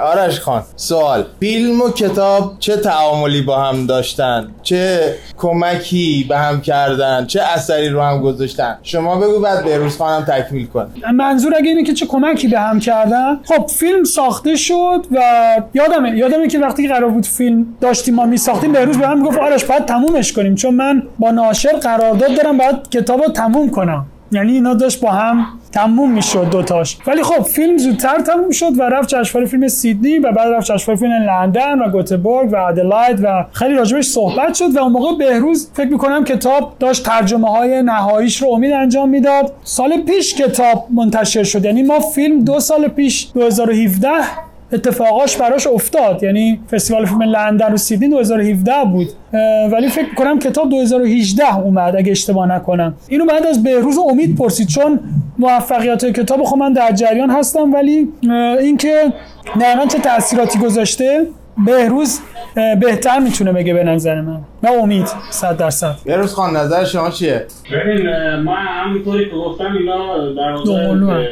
[0.00, 1.24] آرش خان سوال.
[1.40, 7.88] فیلم و کتاب چه تعاملی با هم داشتن؟ چه کمکی به هم کردن؟ چه اثری
[7.88, 10.92] رو هم گذاشتن؟ شما بگو بعد بهروز خانم تکمیل کن.
[11.14, 15.20] منظور اگه اینه که چه کمکی به هم کردن خب فیلم ساخته شد و
[15.74, 19.64] یادمه یادمه که وقتی قرار بود فیلم داشتیم ما میساختیم بهروز به من می‌گفت آرش
[19.64, 24.06] باید تمومش کنیم چون من با ناشر قرارداد دارم باید کتاب رو تموم کنم.
[24.34, 26.96] یعنی اینا داشت با هم تموم می‌شد دوتاش.
[27.06, 31.00] ولی خب فیلم زودتر تموم شد و رفت جشنواره فیلم سیدنی و بعد رفت جشنواره
[31.00, 35.70] فیلم لندن و گوتبورگ و ادلاید و خیلی راجبش صحبت شد و اون موقع بهروز
[35.74, 39.52] فکر می‌کنم کتاب داشت ترجمه های نهاییش رو امید انجام می‌داد.
[39.64, 41.64] سال پیش کتاب منتشر شد.
[41.64, 44.08] یعنی ما فیلم دو سال پیش 2017
[44.72, 46.22] اتفاقاش براش افتاد.
[46.22, 49.08] یعنی فستیوال فیلم لندن و سیدنی 2017 بود.
[49.72, 52.94] ولی فکر کنم کتاب 2018 اومد اگه اشتباه نکنم.
[53.08, 55.00] اینو بعد از بهروز امید پرسید چون
[55.38, 58.08] موفقیت کتاب خب من در جریان هستم ولی
[58.60, 59.12] اینکه
[59.60, 61.26] دقیقا چه تاثیراتی گذاشته
[61.66, 62.20] بهروز
[62.80, 64.40] بهتر می‌تونه بگه به نظر من.
[64.62, 65.96] نه امید صد درصد.
[66.04, 71.28] بهروز خان نظر شما چیه؟ ببین من همونطوری که گفتم اینا در واقع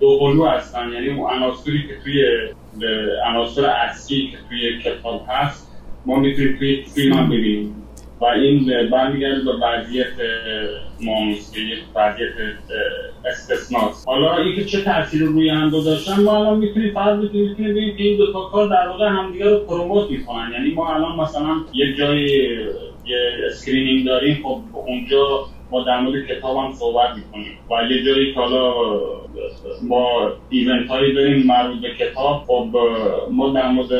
[0.00, 0.92] دوقلو هستن.
[0.92, 2.24] یعنی اون عناصری که توی
[3.26, 5.72] عناصر اصلی که توی کتاب هست
[6.06, 7.74] ما می‌تونیم توی فیلم هم ببینیم.
[8.20, 10.12] و این برمیگرده به وضعیت
[11.00, 12.32] مانوس که یک وضعیت
[13.24, 18.16] استثناست حالا اینکه چه تاثیر روی هم گذاشتن ما الان می‌تونیم می‌تونیم ببینیم که این
[18.16, 20.50] دو تا کار در واقع همدیگه رو promote می‌کنن.
[20.52, 22.22] یعنی ما الان مثلا یک جای
[23.06, 27.58] یه screening داریم خب اونجا ما در مورد کتاب هم صحبت می‌کنیم.
[27.70, 28.74] و یه جایی که حالا
[29.82, 32.68] ما ایونت هایی داریم مربوط به کتاب خب
[33.30, 33.92] ما در مورد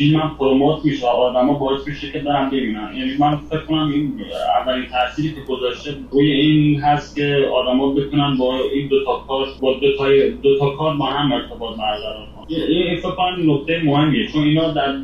[0.00, 2.90] فیلم هم پروموت میشه و آدم باعث میشه که دارم ببینن.
[2.96, 4.12] یعنی من فکر کنم این
[4.60, 9.46] اولین تأثیری که گذاشته روی این هست که آدما بتونن با این دو تا کار
[9.60, 10.04] با دو تا
[10.42, 12.56] دو تا کار با هم ارتباط برقرار کنن.
[12.68, 14.28] این فکر کنم نکته مهمیه.
[14.32, 14.96] چون اینا در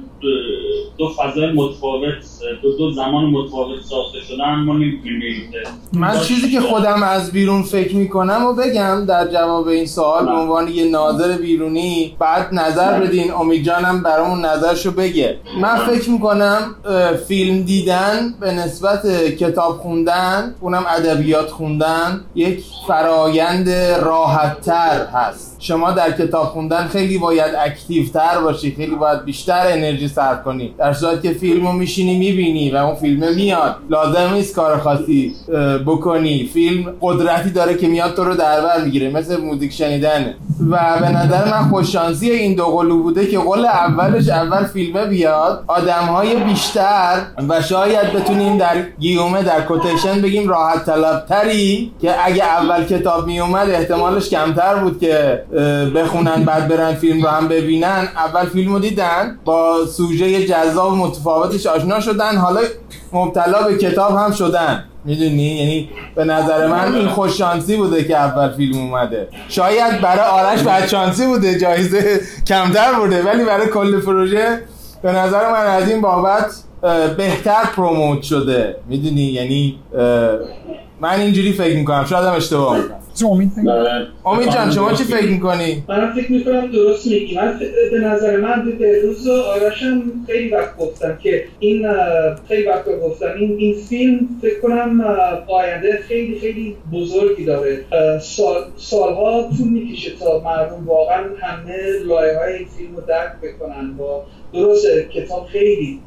[0.99, 2.15] دو فضای متفاوت
[2.63, 5.23] دو, دو زمان متفاوت ساخته شدن ما نمی‌تونیم
[5.93, 10.33] من چیزی که خودم از بیرون فکر می‌کنم و بگم در جواب این سوال به
[10.33, 13.33] عنوان یه ناظر بیرونی بعد نظر بدین.
[13.33, 14.45] امید جانم برامون
[14.87, 15.37] نظرشو بگه.
[15.61, 16.75] من فکر می‌کنم
[17.29, 19.07] فیلم دیدن به نسبت
[19.39, 23.71] کتاب خوندن اونم ادبیات خوندن یک فرایند
[24.03, 25.57] راحتتر هست.
[25.59, 30.75] شما در کتاب خوندن خیلی باید اکتیو تر باشی خیلی باید بیشتر انرژی صرف کنی.
[30.79, 33.77] در صورتی که فیلمو میشینی می‌بینی و اون فیلم میاد.
[33.91, 35.35] لازم نیست کار خاصی
[35.87, 36.51] بکنی.
[36.55, 40.35] فیلم قدرتی داره که میاد تو رو در بر می‌گیره مثل موزیک شنیدن.
[40.71, 45.65] و به نظر من خوششانسی این دو قلو بوده که قول اولش اول فیلمه بیاد
[45.67, 52.45] آدمهای بیشتر و شاید بتونیم در گیومه در کوتیشن بگیم راحت طلب تری که اگه
[52.45, 55.43] اول کتاب میومد احتمالش کمتر بود که
[55.95, 58.09] بخونن بعد برن فیلم رو هم ببینن.
[58.17, 62.37] اول فیلم رو دیدن با سوژه جذاب متفاوتش آشنا شدن.
[62.37, 62.61] حالا
[63.13, 64.85] مبتلا به کتاب هم شدن.
[65.05, 69.29] می‌دونی؟ یعنی به نظر من این خوش شانسی بوده که اول فیلم اومده.
[69.49, 74.63] شاید برای آرش بعد شانسی بوده جایزه کمتر بوده ولی برای کل پروژه
[75.03, 76.55] به نظر من از این بابت
[77.17, 78.77] بهتر پروموت شده.
[78.89, 79.79] می‌دونی؟ یعنی
[81.01, 82.05] من اینجوری فکر می‌کنم.
[82.05, 83.53] شاید هم اشتباه می‌کنم امید
[84.25, 87.61] امید جان شما چی فکر می‌کنی؟ من فکر می‌کنم درست میگی من
[87.91, 91.87] به نظر من به روز آرشم خیلی وقت گفتم که این
[92.49, 93.27] خیلی وقت گفتم.
[93.39, 95.01] این این فیلم فکر کنم
[95.49, 97.85] آینده خیلی خیلی بزرگی داره.
[98.21, 103.97] سال سالها طول می‌کشه تا مردم واقعا همه لایه های این فیلم رو درک بکنن.
[103.99, 106.01] با درست کتاب خیلی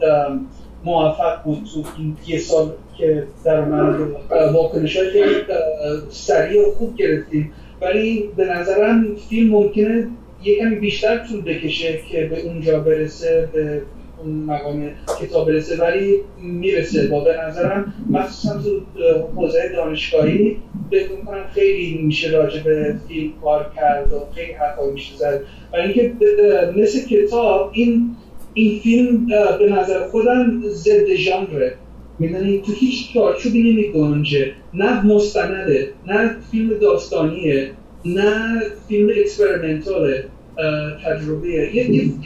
[0.84, 4.08] موفق بود تو این یه سال که در من
[4.54, 5.36] واکنش های خیلی
[6.10, 7.52] سریع و خوب گرفتیم.
[7.82, 10.08] ولی به نظرم فیلم ممکنه
[10.44, 13.82] یه کمی بیشتر طول بکشه که به اونجا برسه به
[14.24, 14.90] اون مقام
[15.22, 17.08] کتاب برسه ولی می‌رسه.
[17.08, 18.82] با به نظرم مخصوصا تو
[19.36, 20.58] حوزه دانشگاهی
[20.92, 25.42] فکر کنم خیلی میشه راجع به فیلم کار کرد و خیلی حرفا میشه زد.
[25.74, 26.14] ولی اینکه
[26.76, 28.16] مثل کتاب این
[28.60, 29.26] این فیلم
[29.60, 31.76] به نظر خودم ضد ژانره.
[32.20, 37.72] می‌دونی؟ تو هیچ چارچوبی نمیگنجه نه مستنده نه فیلم داستانیه
[38.06, 40.26] نه فیلم اکسپریمنتاله
[41.06, 42.24] تجربه یه فیلم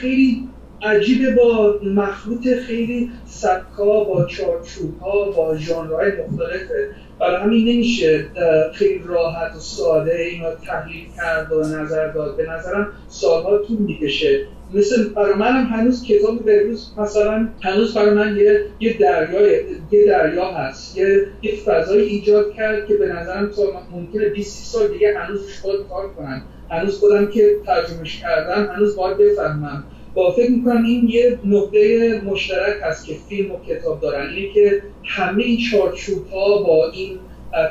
[0.00, 0.48] خیلی
[0.82, 6.88] عجیبه با مخلوط خیلی سبکا با چارچوب ها با ژانرهای مختلفه
[7.20, 8.26] برای همین نمیشه
[8.74, 12.36] خیلی راحت و ساده اینو تحلیل کرد و نظر داد.
[12.36, 18.36] به نظرم سالها طول می‌کشه مثل برای منم هنوز کتاب بهروز مثلا هنوز برای من
[18.36, 19.50] یه یه دریا
[19.90, 20.96] یه دریا هست.
[20.98, 23.62] یه یه فضای ایجاد کرد که به نظرم تا
[23.92, 26.42] ممکنه 20 سال دیگه هنوز خود کار کنم.
[26.70, 29.84] هنوز خودم که ترجمهش کردم هنوز باید بفهمم.
[30.14, 34.28] با فکر می‌کنم این یه نقطه مشترک هست که فیلم و کتاب دارن.
[34.28, 37.18] اینه که همه این چارچوب ها با این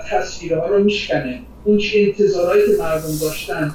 [0.09, 1.39] تصویرها رو میشکنه.
[1.69, 3.71] اون چه انتظارهایی که مردم داشتن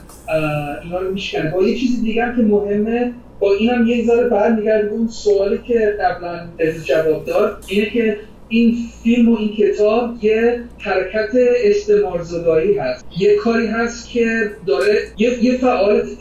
[0.84, 5.08] اینا رو میشکنه با یه چیزی دیگر که مهمه با اینم یه ذره برمیگرده اون
[5.08, 6.48] سوالی که قبلا
[6.84, 8.16] جواب داد اینه که
[8.48, 11.30] این فیلم و این کتاب یه حرکت
[11.64, 13.04] استعمارزدایی هست.
[13.18, 15.58] یه کاری هست که داره یه, یه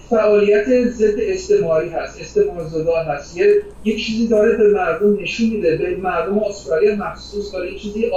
[0.09, 3.38] فعالیت ضد استعماری هست استعمارزدا هست.
[3.38, 3.55] یه
[3.86, 5.78] یه چیزی داره به مردم نشون میده.
[5.78, 8.11] به مردم استرالیا مخصوص داره یه چیزی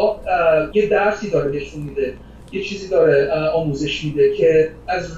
[0.75, 2.15] یه درسی داره نشون میده.
[2.53, 5.17] یه چیزی داره آموزش میده که از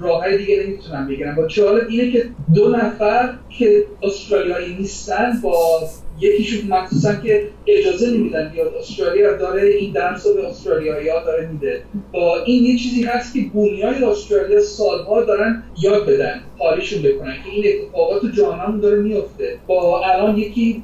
[0.00, 1.34] راه دیگه نمی‌تونم بگیرم.
[1.34, 5.88] با جالب اینه که دو نفر که استرالیایی نیستن با
[6.24, 11.46] یکیشون مخصوصا که اجازه نمیدن بیاد استرالیا داره این درس رو به استرالیایی ها داره
[11.46, 11.82] میده.
[12.12, 17.50] با این یه چیزی هست که بنیای استرالیا سالها دارن یاد بدن حالیشون بکنن که
[17.50, 20.82] این اتفاقات تو جامعهمون داره میفته با الان یکی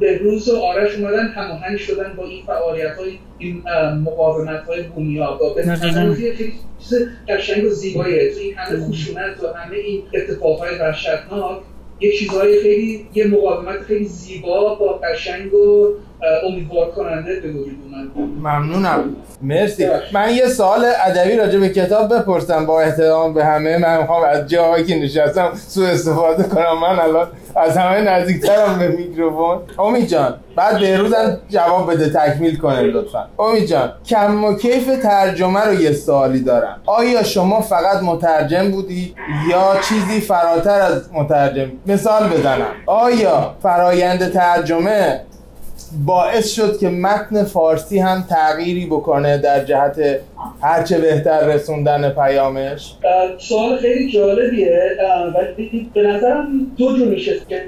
[0.00, 3.62] به روز و آرش اومدن هماهنگ شدن با این فعالیت های این
[4.04, 5.62] مقاومت های بومیا با به
[6.80, 6.94] چیز
[7.28, 8.02] قشنگ و تو
[8.40, 11.58] این همه خشونت و همه این اتفاقهای وحشتناک
[12.04, 15.94] یه چیزهای خیلی یه مقاومت خیلی زیبا با قشنگ و
[16.46, 17.78] امیدوار کننده به وجود
[18.42, 19.04] ممنونم.
[19.42, 19.88] مرسی.
[20.12, 23.78] من یه سوال ادبی راجع به کتاب بپرسم با احترام به همه.
[23.78, 26.80] من می‌خوام از جاهایی که نشستم سوء استفاده کنم.
[26.80, 29.58] من الان از همه نزدیکترم به میکروفون.
[29.78, 33.28] امید جان بعد بهروزم جواب بده تکمیل کنه لطفا.
[33.38, 36.80] امید جان کم و کیف ترجمه رو یه سوالی دارم.
[36.86, 39.14] آیا شما فقط مترجم بودی
[39.50, 42.66] یا چیزی فراتر از مترجم؟ مثال بزنم.
[42.86, 45.20] آیا فرایند ترجمه
[46.06, 50.20] باعث شد که متن فارسی هم تغییری بکنه در جهت
[50.62, 52.94] هرچه بهتر رسوندن پیامش.
[53.38, 54.90] سوال خیلی جالبیه.
[55.34, 56.46] ولی به نظرم
[56.78, 57.62] دو جور میشه که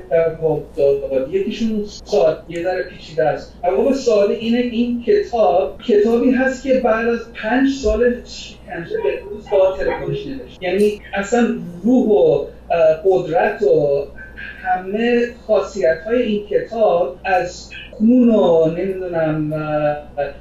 [0.76, 1.34] داد.
[1.34, 3.54] یکیشون سوال یه ذره پیچیده است.
[3.64, 8.14] اول سوال اینه این کتاب کتابی هست که بعد از پنج سال به
[9.50, 10.62] با تلفنش نوشت.
[10.62, 11.48] یعنی اصلا
[11.84, 12.44] روح و
[13.04, 14.04] قدرت و
[14.66, 19.54] همه خاصیت های این کتاب از خون و نمی‌دونم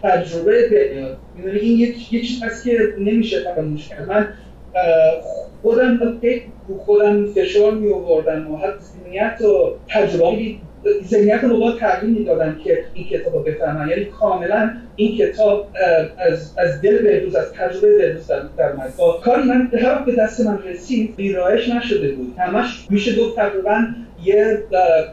[0.04, 4.10] تجربه میاد می‌دونی این یک یه چیز هست که نمیشه فراموش کرد.
[4.10, 4.28] من
[5.62, 6.20] خودم
[6.68, 10.56] رو خودم فشار می آوردم و حتی ذهنیت و تجربه
[11.04, 15.68] ذهنیت رو با تغییر می‌دادن که این کتاب رو بفهمن یعنی کاملا این کتاب
[16.18, 18.94] از, از دل بهروز از تجربه بهروز در اومد.
[18.98, 19.70] با کاری من
[20.06, 22.36] به دست من رسید ویرایش نشده بود.
[22.38, 23.86] همش میشه دو تقریبا
[24.26, 24.64] یه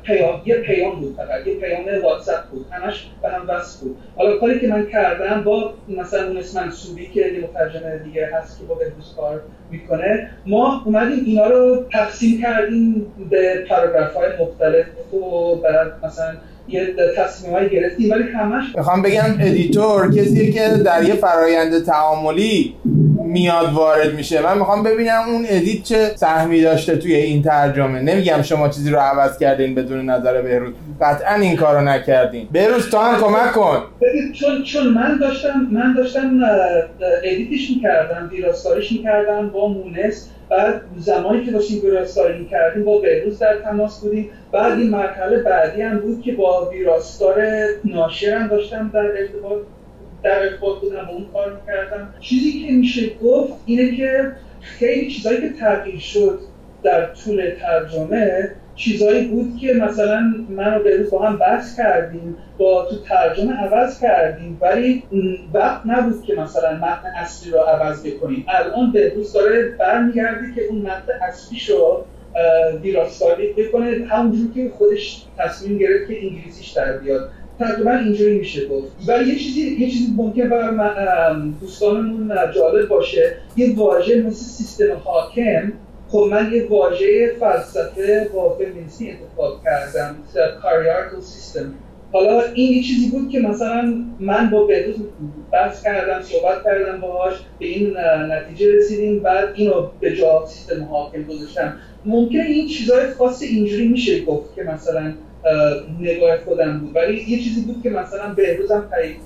[0.03, 1.47] پیام یه پیام بود فقط.
[1.47, 2.67] یه پیام واتساپ بود.
[2.71, 3.97] همش به هم وصل بود.
[4.17, 8.59] حالا کاری که من کردم با مثلا اون اسم منصوبی که یه مترجم دیگه هست
[8.59, 14.87] که با بهروز کار می‌کنه ما اومدیم اینا رو تقسیم کردیم به پاراگراف های مختلف
[15.15, 16.35] و بعد مثلا
[16.69, 18.11] یه تصمیم های گرفتیم.
[18.11, 22.75] ولی همش می‌خوام بگم editor کسیه که در یه فرایند تعاملی
[23.25, 24.43] میاد وارد میشه.
[24.43, 28.01] من می‌خوام ببینم اون edit چه سهمی داشته توی این ترجمه.
[28.01, 30.73] نمیگم شما چیزی رو عوض کردین بدون نظر بهروز.
[31.01, 32.49] قطعا این کارو نکردین.
[32.53, 33.83] بهروز تو هم کمک کن.
[34.33, 36.41] چون چون من داشتم من داشتم
[37.25, 40.29] edit ش می‌کردم ویراستاریش می‌کردم با مونس.
[40.51, 44.31] بعد زمانی که داشتیم ویراستاری می‌کردیم با بهروز در تماس بودیم.
[44.53, 47.43] بعد این مرحله بعدی هم بود که با ویراستار
[47.85, 49.59] ناشر هم داشتم در ارتباط.
[50.23, 52.15] در ارتباط بودم و اون کار می‌کردم.
[52.21, 56.39] چیزی که میشه گفت اینه که خیلی چیزایی که تغییر شد
[56.83, 62.87] در طول ترجمه چیزایی بود که مثلا من و بهروز با هم بحث کردیم با
[62.91, 65.03] تو ترجمه عوض کردیم ولی
[65.55, 68.47] وقت نبود که مثلا متن اصلی رو عوض بکنیم.
[68.49, 72.05] الان بهروز داره برمیگردی که اون متن اصلیش رو
[72.83, 77.31] ویراستاری بکنه همونجور که خودش تصمیم گرفت که انگلیسیش در بیاد.
[77.65, 78.93] تقریبا اینجوری میشه گفت.
[79.07, 83.37] ولی یه چیزی یه چیزی ممکن بر دوستانمون جالب باشه.
[83.57, 85.73] یه واژه مثل سیستم حاکم
[86.09, 90.17] خب من یه واژه فلسفه با فمینیستی انتخاب کردم
[90.63, 91.75] کاریارکل سیستم
[92.13, 94.97] حالا این یه چیزی بود که مثلا من با بهروز
[95.53, 97.97] بحث کردم صحبت کردم باهاش به این
[98.31, 101.75] نتیجه رسیدیم بعد اینو به جا سیستم حاکم گذاشتم.
[102.05, 105.13] ممکن این چیزهای خاص اینجوری میشه گفت که مثلا
[106.01, 106.97] نگاه خودم بود.
[106.97, 109.17] ولی یه چیزی بود که مثلا بهروزم تایید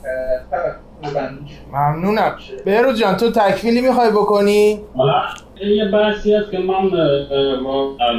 [1.73, 2.37] ممنونم.
[2.65, 4.81] بهروز جان تو تکمیلی می‌خوای بکنی؟
[5.61, 6.85] این یه بحثی هست که من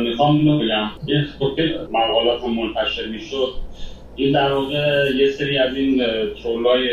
[0.04, 0.90] می‌خوام اینو بگم.
[1.08, 1.26] یه
[1.92, 3.54] مقالات منتشر می‌شد.
[4.16, 4.76] این در واقع
[5.18, 6.02] یه سری از این
[6.44, 6.90] ترولای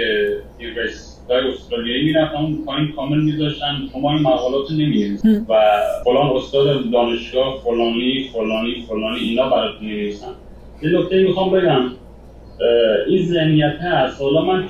[1.31, 7.59] های استرالیایی می‌رفتن اون پایین کامل میذاشتن شما این مقالات رو و فلان استاد دانشگاه
[7.65, 10.33] فلانی فلانی فلانی اینا براتون نویسن
[10.83, 11.91] یه نکته می‌خوام بگم
[13.09, 14.69] این ذهنیت هست حالا من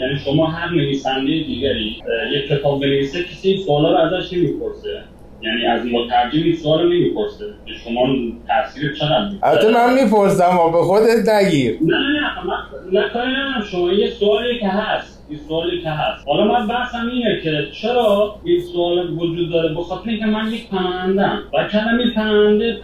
[0.00, 1.96] یعنی شما هر نویسنده دیگری
[2.32, 5.02] یک کتاب بنویسه کسی سوالا رو ازش نمی‌پرسه
[5.42, 8.06] یعنی از مترجم این سوال نمی‌پرسه که شما
[8.48, 13.30] تاثیر چقدر البته من می‌پرسم و به خودت نگیر نه نه نه نه کاری
[13.70, 16.28] شما یه سوالی که هست این سوالی که هست.
[16.28, 20.68] حالا من بحثم اینه که چرا این سوال وجود داره؟ به خاطر اینکه من یک
[20.70, 22.78] پناهندم و کلمه پناهنده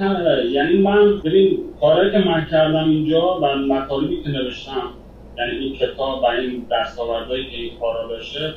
[0.53, 4.91] یعنی من ببین کاری که من کردم اینجا و مطالبی که نوشتم
[5.39, 8.55] یعنی این کتاب و این دستاوردهایی که این کارا داشته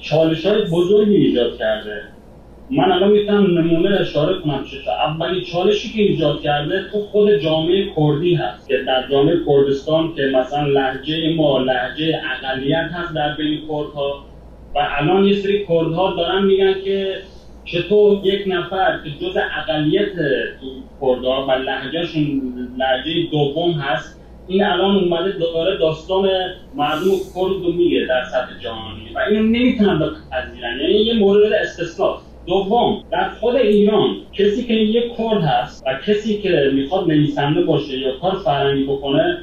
[0.00, 2.02] چالش های بزرگی ایجاد کرده.
[2.70, 7.86] من الان می‌تونم نمونه اشاره کنم چه اولین چالشی که ایجاد کرده تو خود جامعه
[7.96, 13.60] کردی هست که در جامعه کردستان که مثلا لحجه ما لحجه اقلیت هست در بین
[13.60, 14.24] کردها.
[14.74, 17.14] و الان یه سری کردها دارن میگن که
[17.64, 20.12] چطور یک نفر که جز اقلیت
[21.00, 22.42] کردها و لحجهشون
[22.78, 26.28] لحجه دوم هست این الان اومده داره داستان
[26.74, 29.14] مردم کرد رو میگه در سطح جهانی.
[29.14, 30.80] و اینو نمی‌تونن بپذیرن.
[30.80, 36.38] یعنی یه مورد استثناء دوم در خود ایران کسی که یک کرد هست و کسی
[36.42, 39.38] که می‌خواد نویسنده باشه یا کار فرهنگی بکنه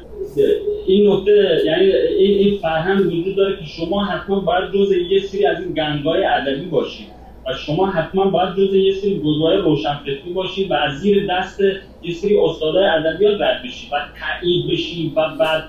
[0.87, 5.45] این نکته یعنی این, این فرهنگ وجود داره که شما حتما باید جز یه سری
[5.45, 7.07] از این گنگای ادبی باشید
[7.45, 11.59] و شما حتما باید جز یه سری گروه روشنفکری باشید و از زیر دست
[12.03, 15.63] یه سری استادای ادبیات رد بشید و تایید بشید و بعد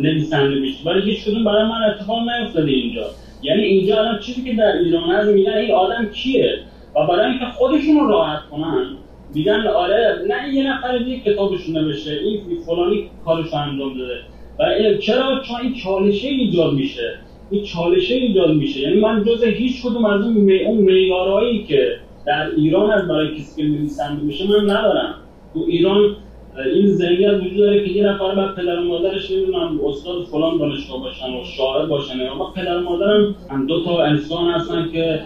[0.00, 0.86] نویسنده بشید.
[0.86, 3.02] ولی هیچ کدوم برای من اتفاق نیفتاده اینجا.
[3.42, 6.58] یعنی اینجا الان چیزی که در ایران هست میگن این آدم کیه؟
[6.96, 8.96] و برای اینکه خودشون رو راحت کنن
[9.34, 14.20] میگن آره نه یه نفر دیگه کتابشون نوشته این فلانی کارش انجام داده.
[14.58, 17.14] و چرا؟ چون این چالشه ایجاد میشه.
[17.50, 18.80] این چالشه ایجاد میشه.
[18.80, 20.64] یعنی من جز هیچ کدوم از اون می...
[20.64, 25.14] اون معیارهایی که در ایران از برای کسی که نویسنده میشه من ندارم.
[25.54, 26.16] تو ایران
[26.58, 31.00] این ذهنیت وجود داره که یه نفر بعد پدر و مادرش نمی‌دونم استاد فلان دانشگاه
[31.00, 35.20] باشن و شاعر باشن اما پدر و مادرم هم دو تا انسان هستن که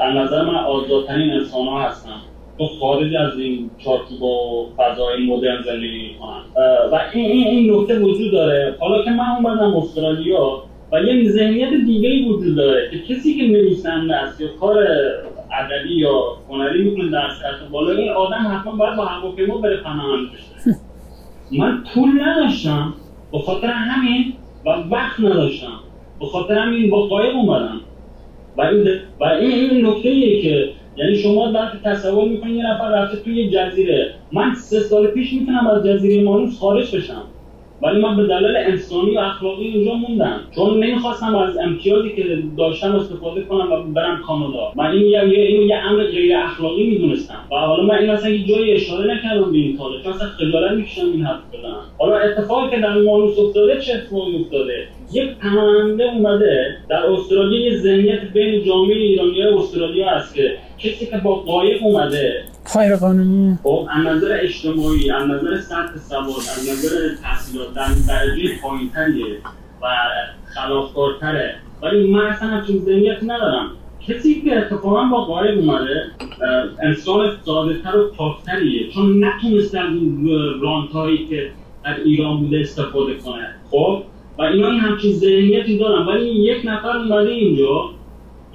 [0.00, 2.20] از نظر من آزادترین انسان ها هستن.
[2.58, 6.42] تو خارج از این چارچوب و فضای مدرن زندگی می‌کنن.
[6.92, 8.76] و این این این نکته وجود داره.
[8.80, 10.62] حالا که من اومدم استرالیا
[10.92, 14.86] و یه ذهنیت دیگه وجود داره که کسی که نویسنده است یا کار
[15.52, 20.30] ادبی یا هنری می‌کنه در سطح بالا این آدم حتما باید با هواپیما بره پناهنده
[20.32, 20.78] بشه.
[21.60, 22.94] من پول نداشتم.
[23.32, 24.32] به خاطر همین
[24.66, 25.80] و وقت نداشتم.
[26.20, 27.80] به خاطر همین با قایق اومدم.
[28.56, 28.86] و این
[29.20, 34.14] و این, این نکته که یعنی شما وقتی تصور می‌کنید یه نفر رفته توی جزیره.
[34.32, 37.22] من سه سال پیش می‌تونم از جزیره مانوس خارج بشم.
[37.82, 40.40] ولی من به دلیل انسانی و اخلاقی اینجا موندم.
[40.54, 44.72] چون نمی‌خواستم از امتیازی که داشتم استفاده کنم و برم کانادا.
[44.76, 47.38] من این یه اینو یه امر غیر اخلاقی می‌دونستم.
[47.52, 51.06] و حالا من این اصلا جایی اشاره نکردم به این کار چون اصلا خجالت می‌کشم
[51.06, 51.82] این حرف بزنم.
[51.98, 57.78] حالا اتفاقی که در مانوس افتاده چه اتفاقی افتاده؟ یک پناهنده اومده در استرالیا یه
[57.78, 62.44] ذهنیت بین جامعه ایرانی استرالیا هست که کسی که با قایق اومده
[62.74, 68.60] غیر قانونی؟ خب از نظر اجتماعی از نظر سطح سواد از نظر تحصیلات در درجه
[68.62, 69.36] پایینتریه
[69.82, 69.86] و
[70.54, 71.54] خلافکارتره.
[71.82, 73.70] ولی من اصلا همچین ذهنیت ندارم.
[74.08, 76.04] کسی که اتفاقا با قایب اومده
[76.82, 80.28] انسان سادهتر و پاکتریه چون نتونسته از این
[80.62, 81.50] رانتهایی که
[81.84, 83.48] در ایران بوده استفاده کنه.
[83.70, 84.02] خب
[84.38, 86.06] و اینا این همچین ذهنیتی دارن.
[86.06, 87.90] ولی یک نفر اومده اینجا.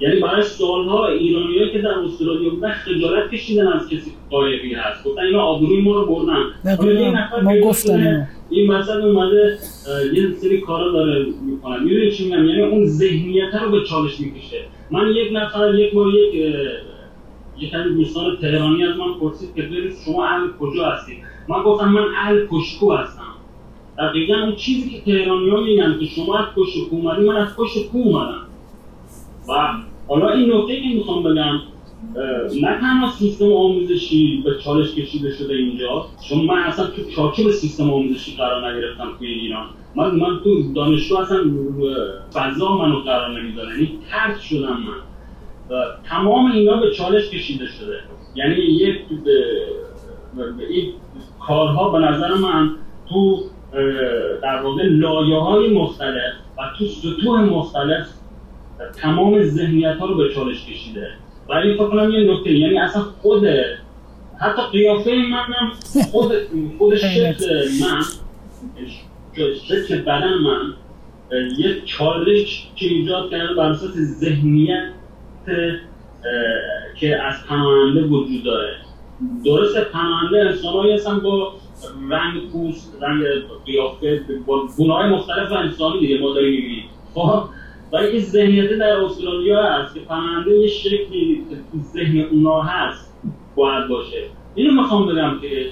[0.00, 5.04] یعنی برای سالها ایرانیایی که در استرالیا بودن خجالت کشیدن از کسی قایقی هست.
[5.04, 6.44] گفتن اینا آبروی ما رو بردن.
[7.42, 8.28] ما گفتن.
[8.50, 9.58] این مثلا اومده
[10.14, 14.60] یه سری کارا داره می‌کنن می‌دونی چی میگم؟ یعنی اون ذهنیت رو به چالش می‌کشه.
[14.90, 16.34] من یک نفر یک بار یک
[17.58, 21.18] یک از دوستان تهرانی از من پرسید که بریز شما اهل کجا هستید؟
[21.48, 23.27] من گفتم من اهل کشکو هستم.
[23.98, 27.98] دقیقا اون چیزی که تهرانی ها میگن که شما از کشکو اومدی من از کشکو
[27.98, 28.42] اومدم.
[29.48, 29.52] و
[30.08, 31.60] حالا این نکته که می‌خوام بگم
[32.60, 37.90] نه تنها سیستم آموزشی به چالش کشیده شده اینجا چون من اصلا تو چارچوب سیستم
[37.90, 39.66] آموزشی قرار نگرفتم توی ایران.
[39.96, 41.44] من من تو دانشگاه اصلا
[42.34, 45.02] فضا منو قرار نمیداره یعنی ترک شدم من.
[46.04, 48.00] تمام اینا به چالش کشیده شده.
[48.34, 48.98] یعنی یک
[50.70, 50.92] این
[51.46, 52.70] کارها به نظر من
[53.08, 53.42] تو
[54.42, 58.06] در واقع لایه های مختلف و تو سطوح مختلف
[59.02, 61.10] تمام ذهنیت ها رو به چالش کشیده.
[61.48, 63.46] و این فکر کنم یه نکته یعنی اصلا خود
[64.40, 65.70] حتی قیافه من
[66.12, 66.32] خود
[66.78, 68.02] خود شکل من
[69.68, 70.74] شکل بدن من
[71.58, 74.92] یه چالش که ایجاد کرده بر اساس ذهنیت
[77.00, 78.76] که از پناهنده وجود داره.
[79.44, 81.52] درست پناهنده انسان هستن با
[82.10, 83.22] رنگ پوست رنگ
[83.66, 84.20] قیافه
[84.78, 86.84] گناه مختلف انسانی دیگه ما داریم می‌بینیم.
[87.14, 87.42] خب؟
[87.92, 91.42] ولی این ذهنیت در استرالیا هست که پناهنده یه شکلی
[91.92, 93.14] ذهن اونا هست
[93.56, 94.24] باید باشه.
[94.54, 95.66] اینو می‌خوام بگم که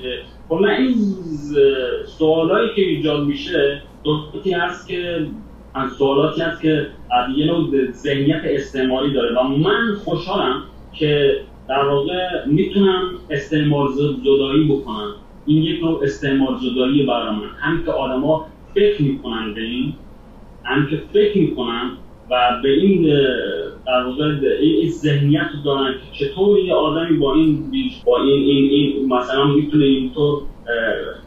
[0.48, 0.94] خب من این
[2.07, 5.26] سوالایی که ایجاد میشه دوستی هست که
[5.74, 6.86] از سوالاتی هست که
[7.36, 9.38] یه نوع ذهنیت استعماری داره.
[9.38, 15.14] و من خوشحالم که در واقع می‌تونم استعمار زدایی بکنم.
[15.47, 17.51] این یک نوع استعمار زدایی برای من.
[17.61, 19.94] هم که آدما فکر می‌کنن به این
[20.64, 21.90] هم که فکر می‌کنن
[22.30, 23.03] و به این
[23.86, 24.24] در واقع
[24.61, 27.72] این ذهنیت رو دارن که چطور یه آدمی با این
[28.05, 30.42] با این این, این مثلا می‌تونه اینطور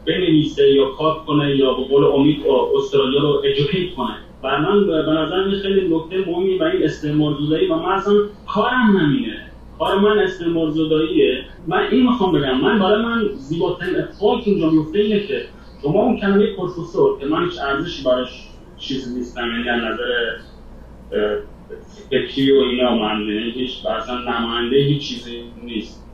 [0.06, 2.40] بنویسه یا کار کنه یا به قول امید
[2.76, 4.16] استرالیا رو ادوکیت کنه.
[4.42, 8.14] و من به نظر خیلی نکته مهمی و این استعمار زدایی و من اصلا
[8.46, 9.49] کارم همینه
[9.80, 14.70] کار من استعمار زداییه من این می‌خوام بگم من برای من زیباترین اتفاقی که اینجا
[14.70, 15.44] میفته اینه که
[15.82, 20.36] شما اون کلمه پروفسور که من هیچ ارزشی براش چیزی نیستم یعنی نظر
[22.10, 26.06] فکری و اینا من یعنی هیچ اصلا نماینده هیچ چیزی نیست.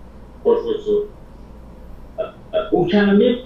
[0.44, 1.02] پروفسور.
[2.70, 3.38] اون کلمه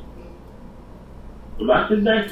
[1.61, 2.25] وقتی در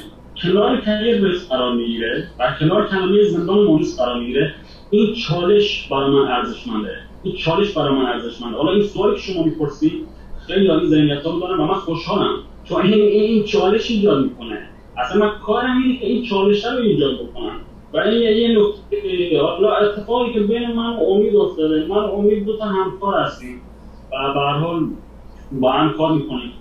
[0.43, 4.53] کنار کلمه رس قرار می‌گیره و کنار کلمه زندان مونس قرار می‌گیره
[4.89, 7.08] این چالش برای من ارزشمنده.
[7.23, 8.57] این چالش برای من ارزشمنده.
[8.57, 10.07] حالا این سوالی که شما می‌پرسید
[10.47, 12.35] خیلی این ذهنیت ها دارم و من خوشحالم.
[12.63, 14.69] چون این, این چالش ایجاد می‌کنه.
[14.97, 17.59] اصلا من کارم اینه که این چالش رو ایجاد بکنم.
[17.93, 21.85] و این یه نکته حالا اتفاقی که بین من و امید افتاده.
[21.85, 23.61] من و امید دو تا همکار هستیم.
[24.13, 24.87] و به حال
[25.51, 26.51] با هم کار می‌کنیم.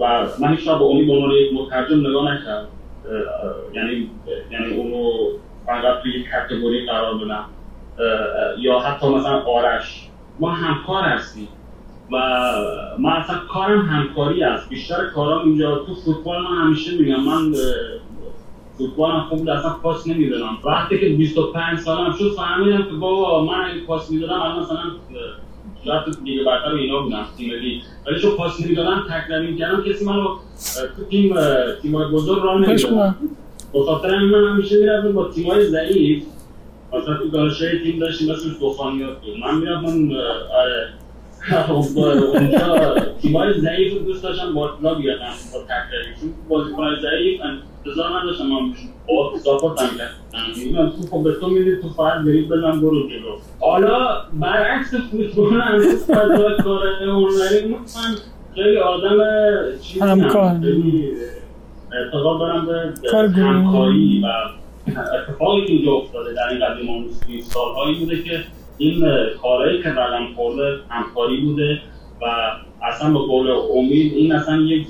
[0.00, 2.68] و من هیچ به امید عنوان یک مترجم نگاه نکردم.
[3.74, 4.10] یعنی
[4.50, 5.12] یعنی اونو
[5.66, 7.44] فقط توی یک کاتگوری قرار بدم
[8.58, 10.07] یا حتی مثلا آرش.
[10.40, 11.48] ما همکار هستیم
[12.12, 12.16] و
[12.98, 14.68] من اصلا کارم همکاری است.
[14.68, 17.20] بیشتر کارام اینجا تو فوتبال من همیشه میگم.
[17.20, 17.52] من
[18.78, 20.58] فوتبال هم خوب اصلا پاس نمی‌دادم.
[20.64, 24.78] وقتی که 25 سالم شد فهمیدم که بابا من اگه پاس می‌دادم الان مثلا
[25.84, 27.50] شاید دیگه برتر اینا بودم تیم
[28.06, 30.36] ولی چون پاس نمی‌دادم تکراری می‌کردم کسی منو
[30.96, 31.34] تو تیم
[31.82, 33.16] تیمای بزرگ راه نمی‌دادم
[33.74, 36.24] بخاطر من همیشه می‌رفتم با تیمای ضعیف.
[36.92, 40.10] مثلا تو دانشگاه تیم داشتیم مثل سوفانیات من می‌رفتم
[40.54, 40.88] آره.
[41.68, 48.18] اونجا تیمای ضعیف رو دوست داشتم با اطلاع بیادم با تکراری چون بازیکنهای ضعیف انتظار
[48.20, 48.72] نداشتم من
[49.08, 53.36] با ساپورت هم کردم تو خب به تو می‌دید تو فقط برید بزن برو جلو.
[53.60, 57.78] حالا برعکس فوتبال هم فضا کار هنری من
[58.54, 59.18] خیلی آدم
[59.82, 61.12] چیزی هم خیلی
[61.92, 62.92] اعتقاد دارم به
[63.42, 64.26] همکاری و
[64.96, 68.44] اتفاقی که اینجا افتاده در این قدیم آموزگی سالهایی بوده که
[68.78, 69.04] این
[69.42, 71.80] کارهایی که رقم خورده همکاری بوده
[72.22, 74.86] و اصلا به قول امید این اصلا یک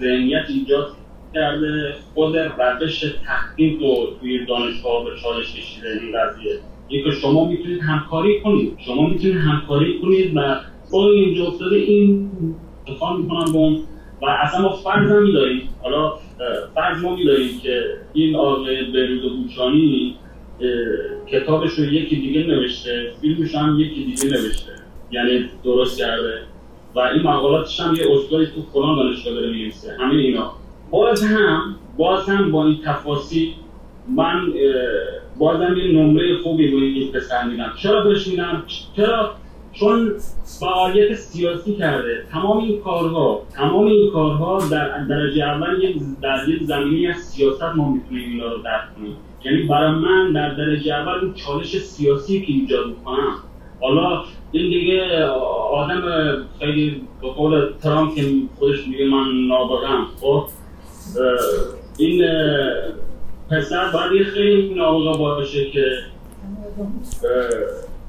[0.00, 0.86] ذهنیت ایجاد
[1.34, 6.58] کرده خود روش تحقیق رو توی دانشگاه به چالش کشیده این قضیه.
[6.88, 8.76] که شما می‌تونید همکاری کنید.
[8.78, 10.56] شما می‌تونید همکاری کنید و
[10.92, 12.30] با اینجا افتاده این
[12.88, 13.70] اتفاق می‌کنم با
[14.22, 15.68] و اصلا ما فرض هم میداریم.
[15.82, 16.12] حالا
[16.74, 20.16] فرض ما میداریم که این آقای بروز بوچانی
[21.26, 24.72] کتابش رو یکی دیگه نوشته فیلمش هم یکی دیگه نوشته
[25.10, 26.38] یعنی درست کرده.
[26.94, 29.96] و این مقالاتش هم یه استادی تو فلان دانشگاه داره می‌نویسه.
[30.00, 30.52] همین اینا.
[30.90, 33.52] باز هم باز هم با این تفاصیل
[34.16, 34.52] من
[35.38, 37.72] بازم یه نمره خوبی روی این پسر میدم.
[37.82, 38.64] چرا بهش میدم؟
[38.96, 39.34] چرا
[39.72, 40.12] چون
[40.60, 42.24] فعالیت سیاسی کرده.
[42.32, 45.92] تمام این کارها تمام این کارها در درجه اول
[46.22, 49.16] در یه زمینی از سیاست ما می‌تونیم اینا رو درک کنیم.
[49.44, 53.34] یعنی برای من در درجه اول اون چالش سیاسی که ایجاد می‌کنم.
[53.80, 55.24] حالا این دیگه
[55.72, 56.02] آدم
[56.58, 58.22] خیلی به قول ترامپ که
[58.58, 60.44] خودش میگه من نابغم خب؟
[61.98, 62.24] این
[63.50, 65.84] پسر باید خیلی نابغه باشه که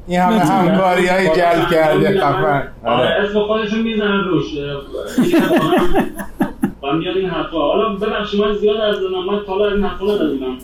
[0.07, 2.63] این همه همکاری های جلب کرده خفن.
[2.85, 3.09] آره.
[3.09, 4.45] اسم خودشون می‌زنن روش.
[6.83, 7.57] و میاد این حرفا.
[7.57, 8.95] حالا ببخشید من زیاد از
[9.27, 10.57] من تا این حرفا ندادم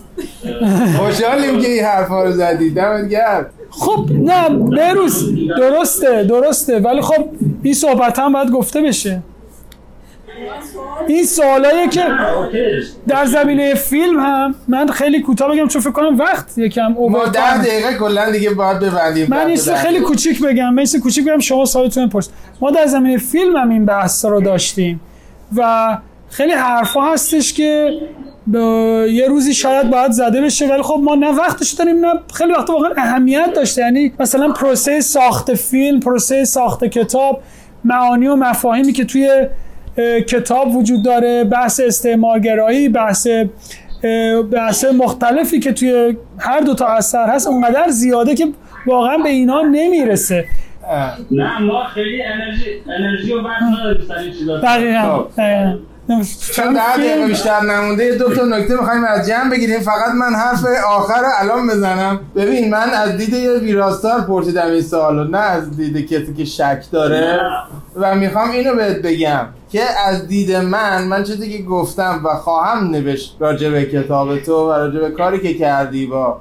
[0.97, 2.69] خوشحالیم که این حرفا رو زدی.
[2.69, 6.79] دمت گرد خب نه بروز درسته درسته.
[6.79, 7.29] ولی خب
[7.63, 9.21] این صحبت هم باید گفته بشه.
[11.07, 12.03] این سوالایی که
[13.07, 17.25] در زمینه فیلم هم من خیلی کوتاه بگم چون فکر کنم وقت یکم ما اوور
[17.25, 19.27] ده دقیقه کلا دیگه باید ببندیم.
[19.29, 22.29] من یه خیلی کوچیک بگم من کوچیک بگم شما سوالتون پرس.
[22.61, 25.01] ما در زمینه فیلم هم این بحث رو داشتیم
[25.55, 25.97] و
[26.29, 27.91] خیلی حرفا هستش که
[29.09, 32.69] یه روزی شاید باید زده بشه ولی خب ما نه وقتش داریم نه خیلی وقت
[32.69, 33.81] واقعا اهمیت داشته.
[33.81, 37.41] یعنی مثلا پروسه ساخت فیلم پروسه ساخت کتاب
[37.83, 39.47] معانی و مفاهیمی که توی
[40.27, 43.27] کتاب وجود داره بحث استعمارگرایی بحث
[44.51, 48.47] بحث مختلفی که توی هر دو تا اثر هست اونقدر زیاده که
[48.85, 50.45] واقعا به اینا نمی‌رسه.
[51.31, 52.65] نه ما خیلی انرژی
[52.99, 54.61] انرژی و وقت نداریم سر این چیزا.
[56.51, 59.79] چون ده دقیقه بیشتر نمونده؟ دو تا نکته می‌خوایم از جمع بگیریم.
[59.79, 62.19] فقط من حرف آخر رو الان بزنم.
[62.35, 66.83] ببین من از دید یه ویراستار پرسیدم این سوالو نه از دید کسی که شک
[66.91, 67.39] داره.
[67.95, 72.89] و می‌خوام اینو بهت بگم که از دید من من چیزی که گفتم و خواهم
[72.89, 76.39] نوشت راجع به کتاب تو و راجع به کاری که کردی با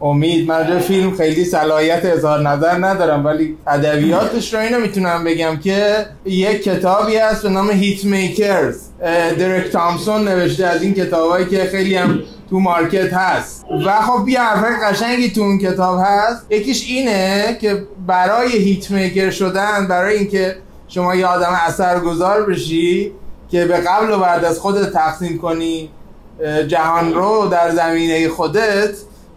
[0.00, 5.56] امید من به فیلم خیلی صلاحیت اظهار نظر ندارم ولی ادبیاتش رو اینو می‌تونم بگم
[5.56, 8.80] که یک کتابی هست به نام هیت میکرز
[9.38, 12.20] درک تامسون نوشته از این کتابایی که خیلی هم
[12.50, 13.64] تو مارکت هست.
[13.86, 16.46] و خب یه حرفای قشنگی تو اون کتاب هست.
[16.50, 20.56] یکیش اینه که برای هیت میکر شدن برای اینکه
[20.88, 23.12] شما یه آدم اثرگذار بشی
[23.50, 25.90] که به قبل و بعد از خودت تقسیم کنی
[26.68, 28.90] جهان رو در زمینه خودت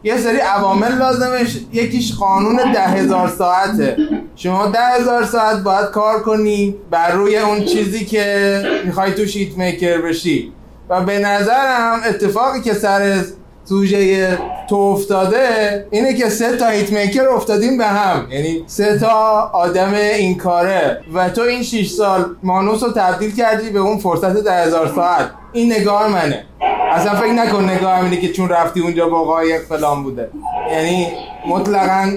[0.04, 3.98] یه سری عوامل لازمش یکیش قانون ده هزار ساعته.
[4.36, 9.58] شما ده هزار ساعت باید کار کنی بر روی اون چیزی که می‌خوای تو شیت
[9.58, 10.52] میکر بشی.
[10.90, 13.24] و به نظرم اتفاقی که سر
[13.66, 14.38] سوژه
[14.70, 18.28] تو افتاده اینه که سه تا هیت میکر افتادیم به هم.
[18.32, 21.02] یعنی سه تا آدم این کاره.
[21.14, 25.30] و تو این 6 سال مانوس رو تبدیل کردی به اون فرصت ده هزار ساعت.
[25.54, 26.46] این نگاه منه.
[26.92, 30.30] اصلا فکر نکن نگاه اینه که چون رفتی اونجا با قایق فلان بوده.
[30.72, 31.08] یعنی
[31.48, 32.12] مطلقا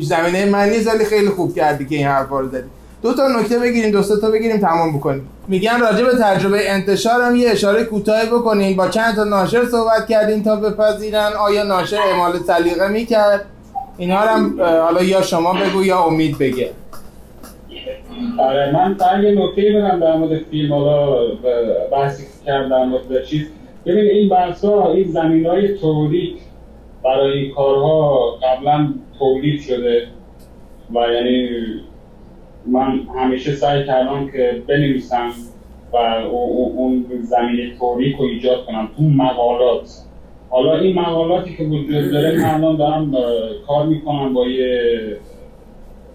[0.00, 2.68] زمینه من نیست خیلی خوب کردی که این حرفا رو زدی.
[3.02, 5.28] دو تا نکته بگیریم دو تا بگیریم تمام بکنیم.
[5.48, 10.08] میگن راجع به تجربه انتشار هم یه اشاره کوتاهی بکنین با چند تا ناشر صحبت
[10.08, 11.32] کردین تا بپذیرن.
[11.40, 13.44] آیا ناشر اعمال سلیقه می‌کرد؟
[13.98, 16.70] اینا هم حالا یا شما بگو یا امید بگه.
[18.38, 20.72] آره من فقط یه نکته بدم در مورد فیلم.
[20.72, 21.16] حالا
[21.92, 23.46] بحثی کردم در مورد چیز.
[23.86, 26.38] ببین این بحث ها این زمین های تولید
[27.04, 30.06] برای این کارها قبلا تولید شده
[30.94, 31.48] و یعنی
[32.66, 35.30] من همیشه سعی کردم که بنویسم
[35.92, 39.90] و او- او- اون زمین تئوریک رو ایجاد کنم تو مقالات.
[40.50, 43.12] حالا این مقالاتی که وجود داره من الان دارم
[43.66, 44.80] کار می‌کنم با یه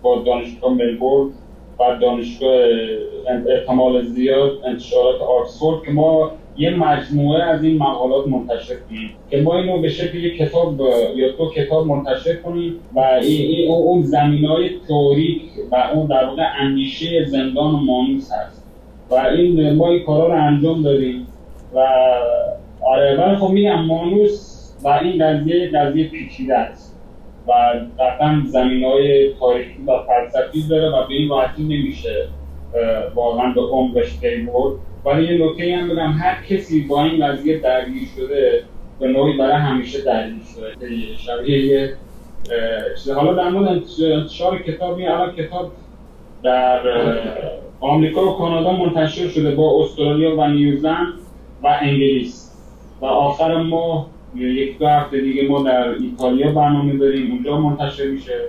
[0.01, 1.29] با دانشگاه ملبورن
[1.79, 2.59] و دانشگاه
[3.49, 9.57] احتمال زیاد انتشارات آکسفورد که ما یه مجموعه از این مقالات منتشر کنیم که ما
[9.57, 10.81] اینو به شکل یک کتاب
[11.15, 14.69] یا دو کتاب منتشر کنیم و این, اون- زمین های
[15.71, 18.63] و اون در واقع اندیشه زندان و مانوس هست.
[19.09, 21.27] و این ما این کارا رو انجام دادیم
[21.75, 21.79] و
[22.81, 26.99] آره ولی خب میگم مانوس و این قضیه قضیه پیچیده است
[27.47, 27.51] و
[27.99, 32.27] قطعا زمین های تاریخی و فلسفی داره و به این راحتی نمیشه
[33.15, 34.73] واقعا به عمقش پی برد
[35.05, 38.63] ولی یه نکته هم بگم هر کسی با این قضیه درگیر شده
[38.99, 40.93] به نوعی برای همیشه درگیر شده.
[40.93, 41.93] یه شبیه یه.
[43.15, 45.71] حالا در مورد انتشار- انتشار کتاب این الان کتاب
[46.43, 46.81] در
[47.79, 51.13] آمریکا و کانادا منتشر شده با استرالیا و نیوزلند
[51.63, 52.53] و انگلیس.
[53.01, 58.39] و آخر ماه یک دو هفته دیگه ما در ایتالیا برنامه داریم اونجا منتشر میشه.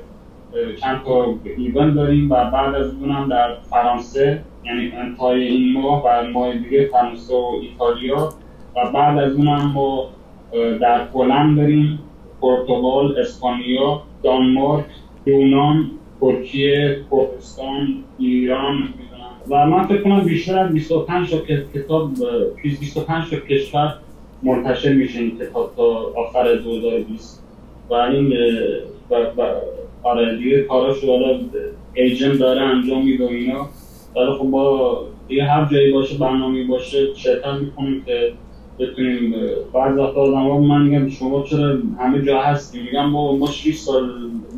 [0.80, 6.04] چند تا ایون داریم و بعد از اون هم در فرانسه یعنی انتهای این ماه
[6.04, 8.28] و ماه دیگه فرانسه و ایتالیا.
[8.76, 10.08] و بعد از اون هم ما
[10.52, 11.98] اه، در پولند داریم
[12.42, 14.84] پرتغال، اسپانیا، دانمارک،
[15.26, 15.90] یونان،
[16.20, 18.88] ترکیه، پاکستان، ایران.
[19.50, 21.38] و من فکر کنم بیشتر از 25 تا
[21.74, 23.94] کتاب اه، 25 تا کشور
[24.42, 27.44] منتشر میشه این کتاب تا آخر 2020
[27.90, 28.34] و این
[29.10, 29.14] و,
[30.02, 31.40] آره دیگه کاراشو حالا
[31.94, 33.68] ایجن داره انجام میده اینا.
[34.16, 38.32] ولی خب با دیگه هر جایی باشه برنامه باشه شرکت می‌کنیم که
[38.78, 39.34] بتونیم
[39.74, 44.10] بعض وقتا آدم من میگم شما چرا همه جا هستیم؟ میگم ما ما 6 سال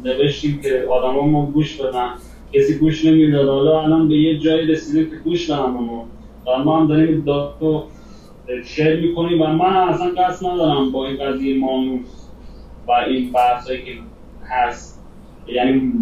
[0.04, 2.08] نوشتیم که آدم ما گوش بدن.
[2.52, 3.48] کسی گوش نمی‌داد.
[3.48, 6.06] حالا الان به یه جایی رسیدیم که گوش بدن ما.
[6.64, 7.54] ما هم داریم داد
[8.64, 12.28] شیر می‌کنیم و من اصلا قصد ندارم با این قضیه مانوس
[12.88, 13.92] و این بحثایی که
[14.50, 14.99] هست
[15.48, 15.92] یعنی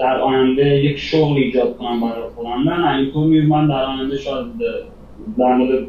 [0.00, 2.70] در آینده یک شغل ایجاد کنم برای خودم.
[2.70, 4.46] نه اینطور می من در آینده شاید
[5.38, 5.86] در مورد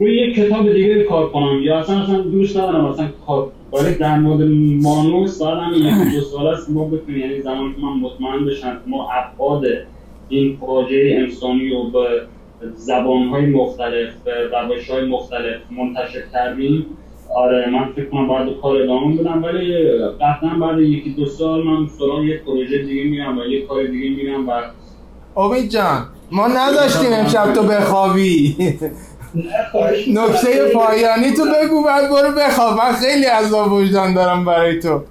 [0.00, 1.62] روی یک کتاب دیگه کار کنم.
[1.62, 4.48] یا اصلا اصلا دوست ندارم اصلا کار ولی در مورد
[4.82, 8.80] مانوس باید همین یک دو سال است ما بتونیم یعنی زمانی که من مطمئن بشم
[8.86, 9.64] ما ابعاد
[10.28, 12.06] این پروژه انسانی و به
[12.74, 14.10] زبانهای مختلف
[14.52, 16.86] روش های مختلف منتشر کردیم
[17.34, 19.88] آره من فکر کنم باید کار ادامه بدم ولی
[20.20, 24.16] قطعا بعد یکی دو سال من سراغ یک پروژه دیگه میرم و یک کار دیگه
[24.16, 24.52] میرم و
[25.36, 28.56] امید جان ما نداشتیم امشب تو بخوابی.
[30.08, 32.78] نکته پایانی تو بگو بعد برو بخواب.
[32.78, 35.02] من خیلی از وجدان دارم برای تو.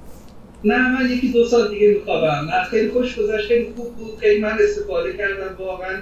[0.64, 2.28] نه من یکی دو سال دیگه میخوابم.
[2.50, 5.96] نه خیلی خوش گذشت خیلی خوب بود خیلی من استفاده کردم واقعا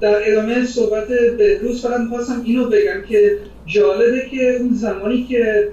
[0.00, 1.06] در ادامه صحبت
[1.62, 5.68] روز فقط می‌خواستم اینو بگم که جالبه که اون زمانی که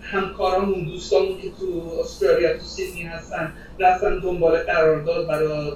[0.00, 5.72] همکارامون دوستامون که تو استرالیا تو سیدنی هستن رفتن دنبال قرارداد برای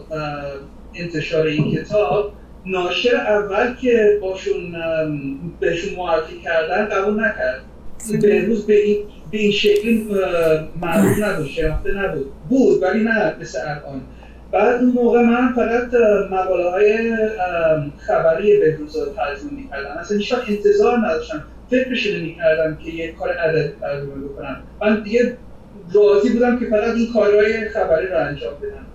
[0.95, 2.33] انتشار این کتاب
[2.67, 4.77] ناشر اول که باشون
[5.61, 7.65] بهشون معرفی کردن قبول نکرد.
[8.23, 8.97] به روز به این,
[9.31, 10.09] به این شکلی
[10.83, 12.27] معروف نبود شناخته نبود.
[12.49, 14.01] بود ولی نه مثل الان.
[14.53, 15.95] بعد اون موقع من فقط
[16.31, 17.17] مقاله های
[17.99, 19.91] خبری بهروز رو ترجمه می‌کردم.
[19.99, 24.63] اصلا هیچ انتظار نداشتم فکرش نمی‌کردم که یه کار ادبی ترجمه بکنم.
[24.81, 25.37] من دیگه
[25.95, 28.87] راضی بودم که فقط این کارهای خبری رو انجام بدم.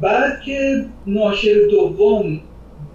[0.00, 2.40] بعد که ناشر دوم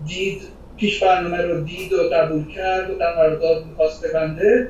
[0.07, 0.41] دید
[0.77, 4.67] پیش برنامه رو دید و قبول کرد و در قرارداد می‌خواست ببنده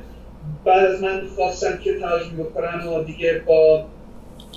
[0.64, 3.84] بعد از من خواستم که ترجمه بکنم و دیگه با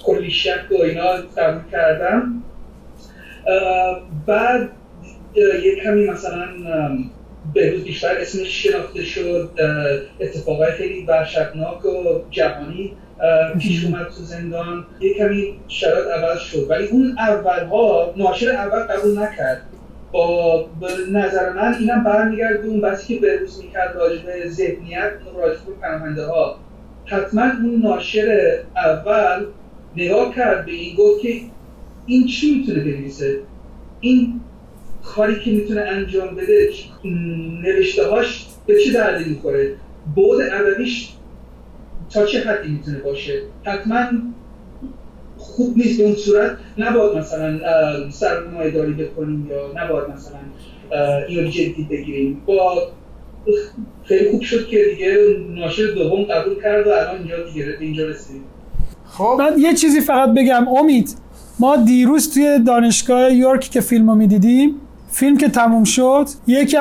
[0.06, 2.44] کلی شک و اینا قبول کردم.
[4.28, 4.70] بعد
[5.36, 6.48] یه کمی مثلا
[7.56, 9.52] روز بیشتر اسمش شناخته شد
[10.20, 12.94] اتفاقای خیلی وحشتناک و جهانی
[13.60, 14.86] پیش اومد تو زندان.
[15.00, 16.70] یه کمی شرایط عوض شد.
[16.70, 19.62] ولی اون اولها ناشر اول قبول نکرد.
[20.12, 20.66] با
[21.12, 26.26] نظر من اینم برمیگرد اون بسی که بروز می‌کرد راجع به ذهنیت راجع به پناهنده
[26.26, 26.60] ها
[27.06, 29.46] حتما اون ناشر اول
[29.96, 31.42] نگاه کرد به این گفت که
[32.08, 33.40] این چی می‌تونه بنویسه؟
[34.00, 34.42] این
[35.04, 36.70] کاری که می‌تونه انجام بده
[37.64, 39.76] نوشته هاش به چه دردی می‌خوره؟
[40.16, 41.10] بود ادبیش
[42.10, 44.06] تا چه حدی می‌تونه باشه؟ حتما
[45.38, 46.58] خوب نیست به اون صورت.
[46.78, 47.60] نباید مثلا
[48.12, 50.38] سرمایه داری بکنیم یا نباید مثلا
[51.28, 52.42] اینو جدی بگیریم.
[52.46, 52.88] با
[54.04, 55.18] خیلی خوب شد که دیگه
[55.50, 58.44] ناشر دوم قبول کرد و الان اینجا دیگه اینجا رسیدیم.
[59.06, 60.68] خب بعد یه چیزی فقط بگم.
[60.68, 61.10] امید
[61.60, 64.76] ما دیروز توی دانشگاه یورک که فیلم رو می‌دیدیم
[65.10, 66.78] فیلم که تموم شد یکی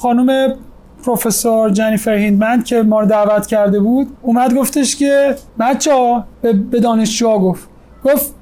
[0.00, 0.54] خانم
[1.04, 6.24] پروفسور جنیفر هیندمن که ما رو دعوت کرده بود اومد گفتش که بچه ها
[6.70, 7.68] به دانشجوها گفت
[8.04, 8.34] گفت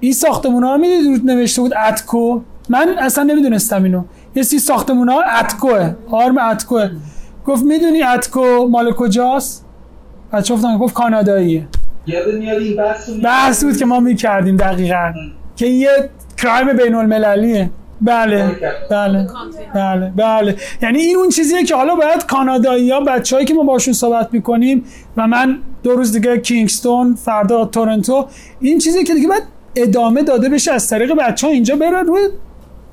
[0.00, 2.40] این ساختمون ها می‌دید؟ نوشته بود اتکو.
[2.68, 4.02] من اصلا نمی‌دونستم اینو.
[4.34, 6.90] یه سری ساختمون ها اتکوه آرم اتکوه.
[7.46, 9.66] گفت می‌دونی اتکو مال کجاست؟
[10.32, 11.68] بچه گفت کاناداییه.
[12.06, 15.12] یاد میاد این بحث بحث بود که ما می‌کردیم دقیقا.
[15.56, 15.90] که یه
[16.38, 17.70] کرایم بین المللیه
[18.00, 18.50] بله
[18.90, 19.26] بله.
[19.74, 20.12] بله.
[20.16, 20.56] بله.
[20.82, 24.84] یعنی این اون چیزیه که حالا باید کانادایی ها بچه‌هایی که ما باشون صحبت می‌کنیم
[25.16, 28.26] و من دو روز دیگه کینگستون فردا تورنتو
[28.60, 29.42] این چیزی که دیگه باید
[29.76, 32.20] ادامه داده بشه از طریق بچه ها اینجا برن روی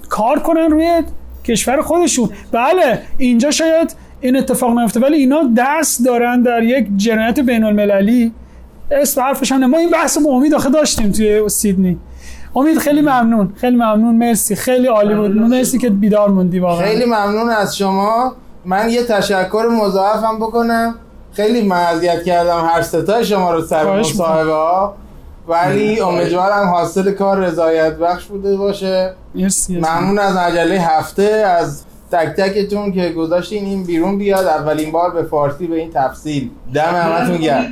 [0.09, 1.03] کار کنن روی
[1.45, 2.29] کشور خودشون.
[2.51, 2.99] بله.
[3.17, 8.31] اینجا شاید این اتفاق نیفته ولی اینا دست دارن در یک جنایت بین المللی
[9.01, 11.99] اسم حرفش هم ما این بحث با امید آخه داشتیم توی سیدنی.
[12.55, 13.53] امید خیلی ممنون.
[13.55, 14.15] خیلی ممنون.
[14.15, 14.55] مرسی.
[14.55, 15.31] خیلی عالی بود.
[15.31, 18.35] مرسی که بیدار موندی واقعا خیلی ممنون از شما.
[18.65, 20.95] من یه تشکر مضاعفم بکنم.
[21.33, 24.95] خیلی معذیت کردم هر ستای شما رو سر مصاحبه ها
[25.47, 29.13] ولی امیدوارم حاصل کار رضایت بخش بوده باشه.
[29.35, 29.77] مرسی.
[29.77, 34.45] ممنون از عجله هفته از تک تکتون که گذاشتین این بیرون بیاد.
[34.45, 36.49] اولین بار به فارسی به این تفصیل.
[36.73, 37.71] دم همتون گرم.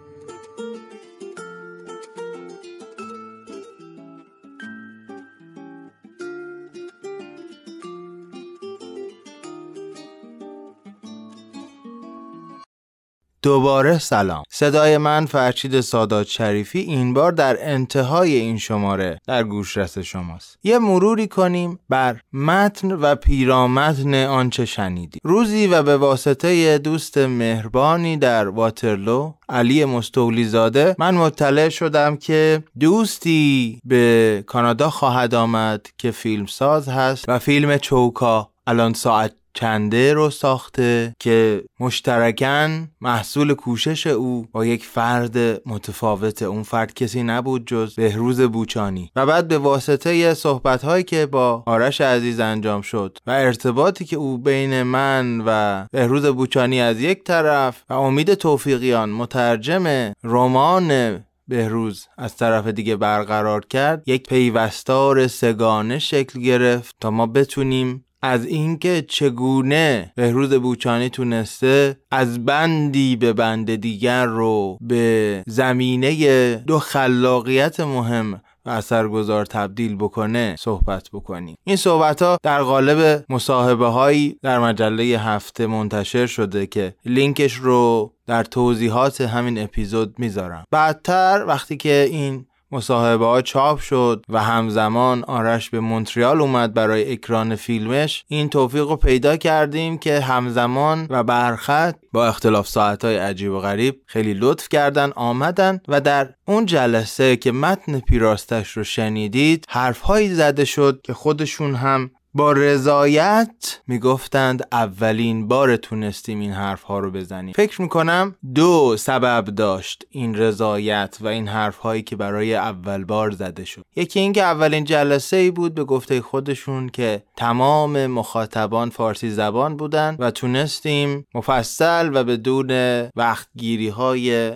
[13.43, 14.43] دوباره سلام.
[14.49, 20.57] صدای من فرشید سادات شریفی این بار در انتهای این شماره در گوشرس شماست.
[20.63, 28.17] یه مروری کنیم بر متن و پیرامتن آنچه شنیدی روزی و به واسطه دوست مهربانی
[28.17, 36.11] در واترلو علی مستولی زاده من مطلع شدم که دوستی به کانادا خواهد آمد که
[36.11, 44.47] فیلمساز هست و فیلم چوکا الان ساعت چنده رو ساخته که مشترکن محصول کوشش او
[44.51, 45.37] با یک فرد
[45.67, 49.11] متفاوته اون فرد کسی نبود جز بهروز بوچانی.
[49.15, 54.15] و بعد به واسطه صحبت هایی که با آرش عزیز انجام شد و ارتباطی که
[54.15, 62.07] او بین من و بهروز بوچانی از یک طرف و امید توفیقیان مترجم رمان بهروز
[62.17, 69.05] از طرف دیگه برقرار کرد یک پیوستار سگانه شکل گرفت تا ما بتونیم از اینکه
[69.07, 78.41] چگونه بهروز بوچانی تونسته از بندی به بند دیگر رو به زمینه دو خلاقیت مهم
[78.65, 81.55] و اثرگذار تبدیل بکنه صحبت بکنیم.
[81.63, 88.13] این صحبت ها در قالب مصاحبه هایی در مجله هفته منتشر شده که لینکش رو
[88.27, 90.63] در توضیحات همین اپیزود می‌ذارم.
[90.71, 97.11] بعدتر وقتی که این مصاحبه ها چاپ شد و همزمان آرش به مونتریال اومد برای
[97.11, 98.25] اکران فیلمش.
[98.27, 103.59] این توفیق رو پیدا کردیم که همزمان و برخط با اختلاف ساعت های عجیب و
[103.59, 110.33] غریب خیلی لطف کردن آمدن و در اون جلسه که متن پیراستش رو شنیدید حرفهایی
[110.33, 117.11] زده شد که خودشون هم با رضایت می‌گفتند اولین بار تونستیم این حرف ها رو
[117.11, 117.53] بزنیم.
[117.53, 123.31] فکر می‌کنم دو سبب داشت این رضایت و این حرف هایی که برای اول بار
[123.31, 123.81] زده شد.
[123.95, 130.15] یکی اینکه اولین جلسه ای بود به گفته خودشون که تمام مخاطبان فارسی زبان بودن
[130.19, 132.71] و تونستیم مفصل و بدون
[133.15, 134.51] وقتگیری های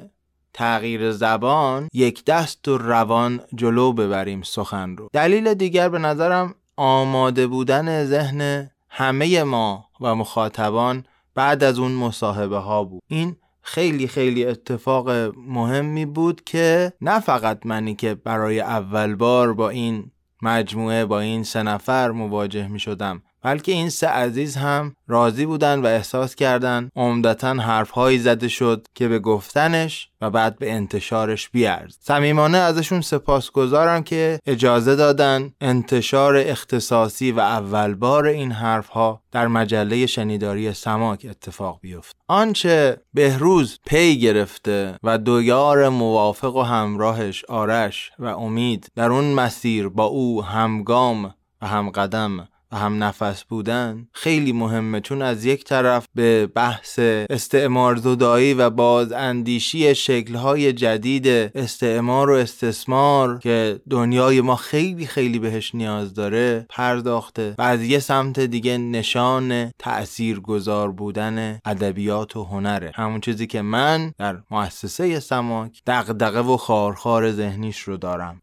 [0.53, 5.09] تغییر زبان یک دست و روان جلو ببریم سخن رو.
[5.13, 12.57] دلیل دیگر به نظرم آماده بودن ذهن همه ما و مخاطبان بعد از اون مصاحبه
[12.57, 13.03] ها بود.
[13.07, 19.69] این خیلی خیلی اتفاق مهمی بود که نه فقط منی که برای اول بار با
[19.69, 20.11] این
[20.41, 25.81] مجموعه با این سه نفر مواجه می شدم بلکه این سه عزیز هم راضی بودن
[25.81, 31.97] و احساس کردن عمدتا حرفهایی زده شد که به گفتنش و بعد به انتشارش بیارز.
[31.99, 40.05] صمیمانه ازشون سپاسگزارم که اجازه دادن انتشار اختصاصی و اول بار این حرفها در مجله
[40.05, 42.15] شنیداری سماک اتفاق بیفت.
[42.27, 49.33] آنچه بهروز پی گرفته و دو یار موافق و همراهش آرش و امید در اون
[49.33, 56.05] مسیر با او همگام و همقدم هم نفس بودن خیلی مهمه چون از یک طرف
[56.15, 56.99] به بحث
[57.29, 65.39] استعمار زدایی و باز اندیشی شکلهای جدید استعمار و استثمار که دنیای ما خیلی خیلی
[65.39, 72.43] بهش نیاز داره پرداخته و از یه سمت دیگه نشان تأثیر گذار بودن ادبیات و
[72.43, 72.91] هنره.
[72.95, 78.41] همون چیزی که من در مؤسسه سماک دغدغه و خارخار ذهنیش رو دارم.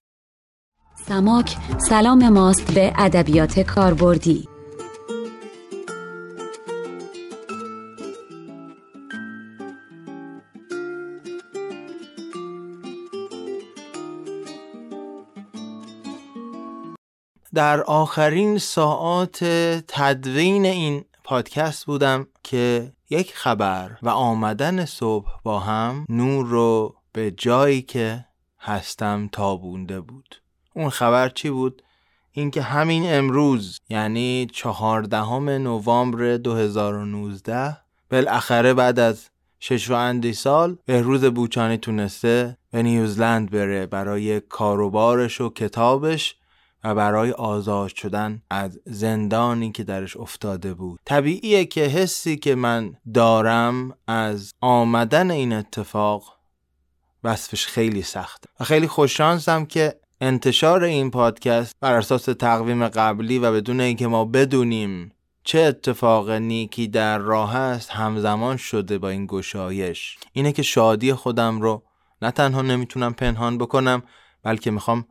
[0.95, 4.49] سماک سلام ماست به ادبیات کاربردی.
[17.55, 19.45] در آخرین ساعات
[19.89, 27.31] تدوین این پادکست بودم که یک خبر و آمدن صبح با هم نور رو به
[27.31, 28.25] جایی که
[28.61, 30.43] هستم تابونده بود.
[30.75, 31.83] اون خبر چی بود؟
[32.33, 37.77] اینکه همین امروز یعنی چهاردهم نوامبر 2019
[38.11, 39.29] بالاخره بعد از
[39.61, 46.37] شش و اندی سال بهروز بوچانی تونسته به نیوزلند بره برای کاروبارش و کتابش
[46.85, 52.97] و برای آزاد شدن از زندانی که درش افتاده بود طبیعیه که حسی که من
[53.15, 56.37] دارم از آمدن این اتفاق
[57.25, 63.53] وصفش خیلی سخته و خیلی خوششانسم که انتشار این پادکست بر اساس تقویم قبلی و
[63.53, 65.13] بدون اینکه ما بدونیم
[65.45, 70.19] چه اتفاق نیکی در راه است همزمان شده با این گشایش.
[70.33, 71.83] اینه که شادی خودم رو
[72.23, 74.03] نه تنها نمی‌تونم پنهان بکنم
[74.43, 75.07] بلکه می‌خوام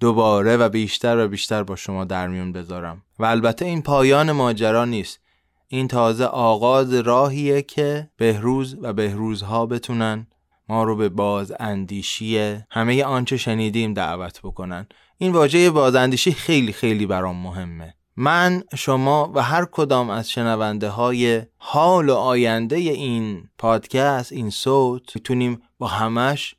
[0.00, 3.02] دوباره و بیشتر و بیشتر با شما در میون بذارم.
[3.18, 5.20] و البته این پایان ماجرا نیست.
[5.68, 10.26] این تازه آغاز راهیه که بهروز و بهروزها بتونن
[10.68, 14.86] ما رو به باز اندیشی همه آنچه شنیدیم دعوت بکنن.
[15.18, 17.94] این واژه بازاندیشی خیلی خیلی برام مهمه.
[18.16, 25.16] من شما و هر کدام از شنونده های حال و آینده این پادکست این صوت
[25.16, 26.54] می‌تونیم با همش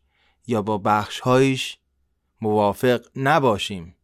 [0.47, 1.77] یا با بخشهایش
[2.41, 3.95] موافق نباشیم.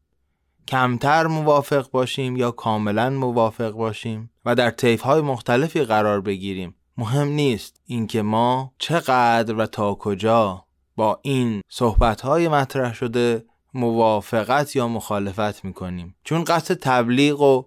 [0.68, 6.76] کمتر موافق باشیم یا کاملا موافق باشیم و در طیف های مختلفی قرار بگیریم.
[6.98, 10.66] مهم نیست اینکه ما چقدر و تا کجا
[10.96, 16.16] با این صحبت های مطرح شده موافقت یا مخالفت می‌کنیم.
[16.24, 17.64] چون قصد تبلیغ و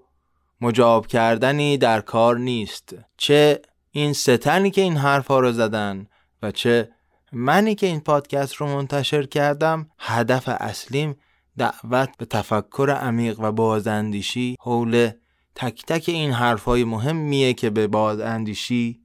[0.60, 2.94] مجاب کردنی در کار نیست.
[3.16, 6.06] چه این ستنی که این حرفها رو زدن
[6.42, 6.90] و چه
[7.32, 11.16] منی که این پادکست رو منتشر کردم هدف اصلیم
[11.59, 15.10] دعوت به تفکر عمیق و بازاندیشی حول
[15.55, 19.00] تک تک این حرفهای مهمیه که به بازاندیشی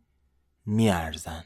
[0.65, 1.43] میارزن.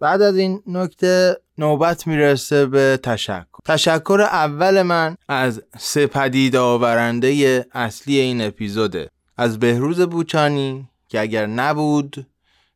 [0.00, 3.44] بعد از این نکته نوبت می‌رسه به تشکر.
[3.64, 11.46] تشکر اول من از سه پدید آورنده اصلی این اپیزوده از بهروز بوچانی که اگر
[11.46, 12.26] نبود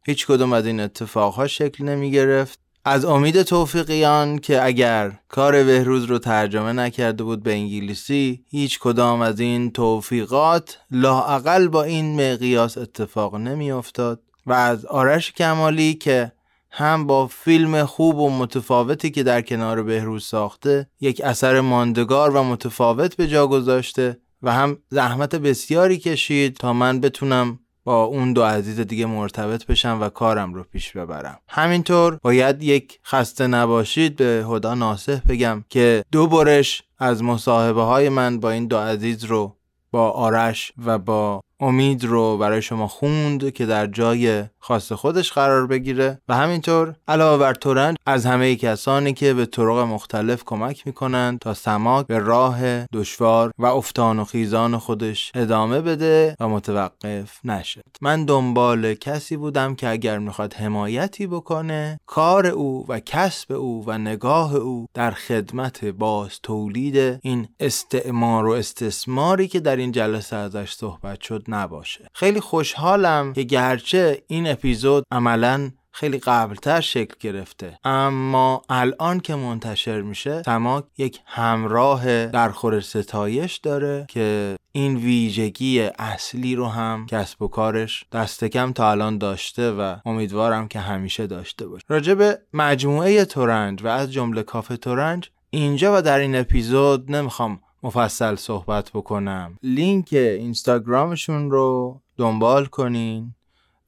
[0.06, 6.04] هیچ کدوم از این اتفاقها شکل نمی گرفت از امید توفیقیان که اگر کار بهروز
[6.04, 12.78] رو ترجمه نکرده بود به انگلیسی هیچ کدام از این توفیقات لاعقل با این مقیاس
[12.78, 16.32] اتفاق نمی افتاد و از آرش کمالی که
[16.70, 22.42] هم با فیلم خوب و متفاوتی که در کنار بهروز ساخته یک اثر ماندگار و
[22.42, 28.42] متفاوت به جا گذاشته و هم زحمت بسیاری کشید تا من بتونم با اون دو
[28.42, 31.38] عزیز دیگه مرتبط بشم و کارم رو پیش ببرم.
[31.48, 38.08] همینطور باید یک خسته نباشید به خدا ناسح بگم که دو برش از مصاحبه های
[38.08, 39.56] من با این دو عزیز رو
[39.90, 45.66] با آرش و با امید رو برای شما خوند که در جای خاص خودش قرار
[45.66, 51.38] بگیره و همینطور علاوه بر تورنج از همه کسانی که به طرق مختلف کمک می‌کنند
[51.38, 57.82] تا سماک به راه دشوار و افتان و خیزان خودش ادامه بده و متوقف نشد.
[58.00, 63.98] من دنبال کسی بودم که اگر می‌خواد حمایتی بکنه کار او و کسب او و
[63.98, 70.72] نگاه او در خدمت باز تولید این استعمار و استثماری که در این جلسه ازش
[70.72, 72.08] صحبت شد نباشه.
[72.14, 77.78] خیلی خوشحالم که گرچه این اپیزود عملا خیلی قبلتر شکل گرفته.
[77.84, 85.80] اما الان که منتشر میشه سماک یک همراه در خور ستایش داره که این ویژگی
[85.98, 91.26] اصلی رو هم کسب و کارش دست کم تا الان داشته و امیدوارم که همیشه
[91.26, 91.84] داشته باشه.
[91.88, 97.60] راجع به مجموعه تورنج و از جمله کافه تورنج اینجا و در این اپیزود نمی‌خوام
[97.82, 99.58] مفصل صحبت بکنم.
[99.62, 103.34] لینک اینستاگرامشون رو دنبال کنین.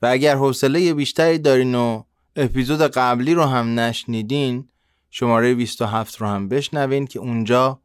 [0.02, 2.02] و اگر حوصله بیشتری دارین و
[2.36, 4.68] اپیزود قبلی رو هم نشنیدین
[5.10, 7.80] شماره 27 رو هم بشنوین که اونجا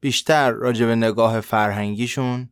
[0.00, 2.48] بیشتر راجع به نگاه فرهنگیشون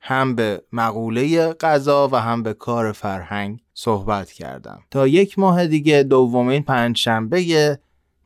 [0.00, 4.82] هم به مقوله غذا و هم به کار فرهنگ صحبت کردم.
[4.90, 7.78] تا یک ماه دیگه دومین پنج شنبه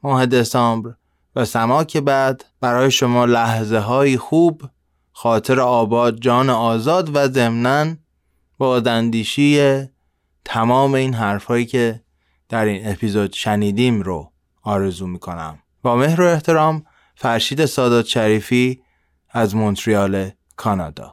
[0.02, 0.94] ماه دسامبر
[1.36, 4.62] و سماک بعد برای شما لحظه های خوب
[5.12, 7.94] خاطر آباد جان آزاد و ضمناً
[8.65, 9.82] با دندیشی
[10.45, 12.01] تمام این حرفهایی که
[12.49, 14.32] در این اپیزود شنیدیم رو
[14.62, 15.59] آرزو می‌کنم.
[15.82, 16.85] با مهر و احترام
[17.15, 18.82] فرشید سادات شریفی
[19.31, 21.12] از مونتریال کانادا.